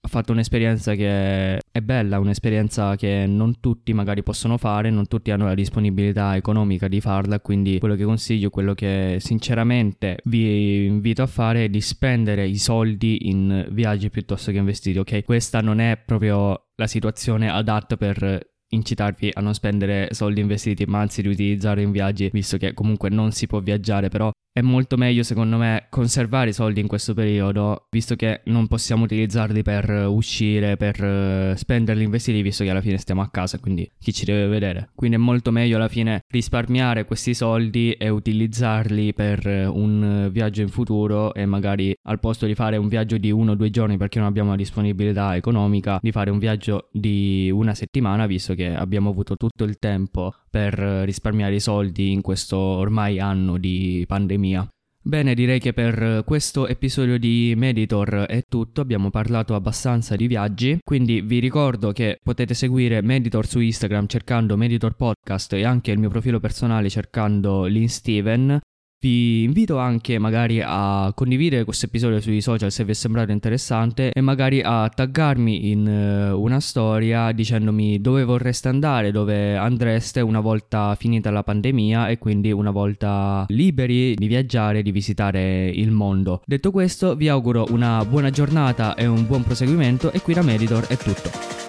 ho 0.00 0.08
fatto 0.08 0.32
un'esperienza 0.32 0.94
che 0.94 1.58
è 1.58 1.80
bella, 1.82 2.20
un'esperienza 2.20 2.94
che 2.94 3.26
non 3.26 3.58
tutti 3.58 3.92
magari 3.92 4.22
possono 4.22 4.56
fare, 4.56 4.88
non 4.90 5.08
tutti 5.08 5.32
hanno 5.32 5.46
la 5.46 5.54
disponibilità 5.54 6.36
economica 6.36 6.86
di 6.86 7.00
farla, 7.00 7.40
quindi 7.40 7.78
quello 7.80 7.96
che 7.96 8.04
consiglio, 8.04 8.50
quello 8.50 8.74
che 8.74 9.16
sinceramente 9.20 10.18
vi 10.24 10.86
invito 10.86 11.22
a 11.22 11.26
fare 11.26 11.64
è 11.64 11.68
di 11.68 11.80
spendere 11.80 12.46
i 12.46 12.56
soldi 12.56 13.28
in 13.28 13.66
viaggi 13.72 14.08
piuttosto 14.08 14.52
che 14.52 14.58
investiti, 14.58 14.98
ok? 14.98 15.24
Questa 15.24 15.60
non 15.60 15.80
è 15.80 16.00
proprio 16.04 16.68
la 16.76 16.86
situazione 16.86 17.50
adatta 17.50 17.96
per 17.96 18.54
incitarvi 18.68 19.30
a 19.32 19.40
non 19.40 19.54
spendere 19.54 20.08
soldi 20.12 20.40
investiti 20.40 20.84
ma 20.86 21.00
anzi 21.00 21.22
di 21.22 21.28
utilizzare 21.28 21.82
in 21.82 21.90
viaggi 21.90 22.30
visto 22.32 22.56
che 22.56 22.74
comunque 22.74 23.08
non 23.08 23.32
si 23.32 23.46
può 23.46 23.60
viaggiare 23.60 24.08
però 24.08 24.30
è 24.56 24.62
molto 24.62 24.96
meglio 24.96 25.22
secondo 25.22 25.58
me 25.58 25.84
conservare 25.90 26.48
i 26.48 26.52
soldi 26.54 26.80
in 26.80 26.86
questo 26.86 27.12
periodo, 27.12 27.88
visto 27.90 28.16
che 28.16 28.40
non 28.44 28.68
possiamo 28.68 29.04
utilizzarli 29.04 29.60
per 29.60 30.06
uscire, 30.08 30.78
per 30.78 31.04
eh, 31.04 31.54
spenderli 31.54 32.02
investiti, 32.02 32.40
visto 32.40 32.64
che 32.64 32.70
alla 32.70 32.80
fine 32.80 32.96
stiamo 32.96 33.20
a 33.20 33.28
casa, 33.28 33.58
quindi 33.58 33.86
chi 33.98 34.14
ci 34.14 34.24
deve 34.24 34.46
vedere. 34.46 34.92
Quindi 34.94 35.16
è 35.16 35.20
molto 35.20 35.50
meglio 35.50 35.76
alla 35.76 35.88
fine 35.88 36.22
risparmiare 36.32 37.04
questi 37.04 37.34
soldi 37.34 37.92
e 37.92 38.08
utilizzarli 38.08 39.12
per 39.12 39.46
eh, 39.46 39.66
un 39.66 40.30
viaggio 40.32 40.62
in 40.62 40.68
futuro 40.68 41.34
e 41.34 41.44
magari 41.44 41.94
al 42.04 42.18
posto 42.18 42.46
di 42.46 42.54
fare 42.54 42.78
un 42.78 42.88
viaggio 42.88 43.18
di 43.18 43.30
uno 43.30 43.52
o 43.52 43.54
due 43.56 43.68
giorni 43.68 43.98
perché 43.98 44.18
non 44.20 44.28
abbiamo 44.28 44.48
la 44.52 44.56
disponibilità 44.56 45.36
economica, 45.36 45.98
di 46.00 46.12
fare 46.12 46.30
un 46.30 46.38
viaggio 46.38 46.88
di 46.92 47.50
una 47.52 47.74
settimana, 47.74 48.24
visto 48.24 48.54
che 48.56 48.74
abbiamo 48.74 49.10
avuto 49.10 49.36
tutto 49.36 49.62
il 49.62 49.78
tempo 49.78 50.34
per 50.50 50.74
risparmiare 50.74 51.54
i 51.54 51.60
soldi 51.60 52.10
in 52.10 52.22
questo 52.22 52.56
ormai 52.56 53.20
anno 53.20 53.58
di 53.58 54.04
pandemia. 54.08 54.68
Bene, 55.06 55.34
direi 55.34 55.60
che 55.60 55.72
per 55.72 56.24
questo 56.24 56.66
episodio 56.66 57.16
di 57.16 57.54
Meditor 57.56 58.24
è 58.26 58.42
tutto, 58.48 58.80
abbiamo 58.80 59.08
parlato 59.10 59.54
abbastanza 59.54 60.16
di 60.16 60.26
viaggi, 60.26 60.78
quindi 60.82 61.20
vi 61.20 61.38
ricordo 61.38 61.92
che 61.92 62.18
potete 62.20 62.54
seguire 62.54 63.02
Meditor 63.02 63.46
su 63.46 63.60
Instagram 63.60 64.08
cercando 64.08 64.56
Meditor 64.56 64.96
Podcast 64.96 65.52
e 65.52 65.64
anche 65.64 65.92
il 65.92 66.00
mio 66.00 66.08
profilo 66.08 66.40
personale 66.40 66.90
cercando 66.90 67.66
Lin 67.66 67.88
Steven. 67.88 68.58
Vi 68.98 69.42
invito 69.42 69.76
anche 69.76 70.18
magari 70.18 70.62
a 70.64 71.12
condividere 71.14 71.64
questo 71.64 71.84
episodio 71.84 72.18
sui 72.18 72.40
social 72.40 72.72
se 72.72 72.82
vi 72.82 72.92
è 72.92 72.94
sembrato 72.94 73.30
interessante 73.30 74.10
e 74.10 74.20
magari 74.22 74.62
a 74.64 74.88
taggarmi 74.88 75.70
in 75.70 75.86
uh, 75.86 76.40
una 76.40 76.60
storia 76.60 77.30
dicendomi 77.32 78.00
dove 78.00 78.24
vorreste 78.24 78.68
andare, 78.68 79.10
dove 79.10 79.54
andreste 79.54 80.22
una 80.22 80.40
volta 80.40 80.94
finita 80.94 81.30
la 81.30 81.42
pandemia 81.42 82.08
e 82.08 82.16
quindi 82.16 82.50
una 82.52 82.70
volta 82.70 83.44
liberi 83.48 84.14
di 84.14 84.26
viaggiare, 84.28 84.80
di 84.80 84.92
visitare 84.92 85.68
il 85.68 85.90
mondo. 85.90 86.40
Detto 86.46 86.70
questo 86.70 87.16
vi 87.16 87.28
auguro 87.28 87.66
una 87.68 88.02
buona 88.02 88.30
giornata 88.30 88.94
e 88.94 89.04
un 89.04 89.26
buon 89.26 89.42
proseguimento 89.42 90.10
e 90.10 90.22
qui 90.22 90.32
da 90.32 90.42
Meditor 90.42 90.86
è 90.86 90.96
tutto. 90.96 91.65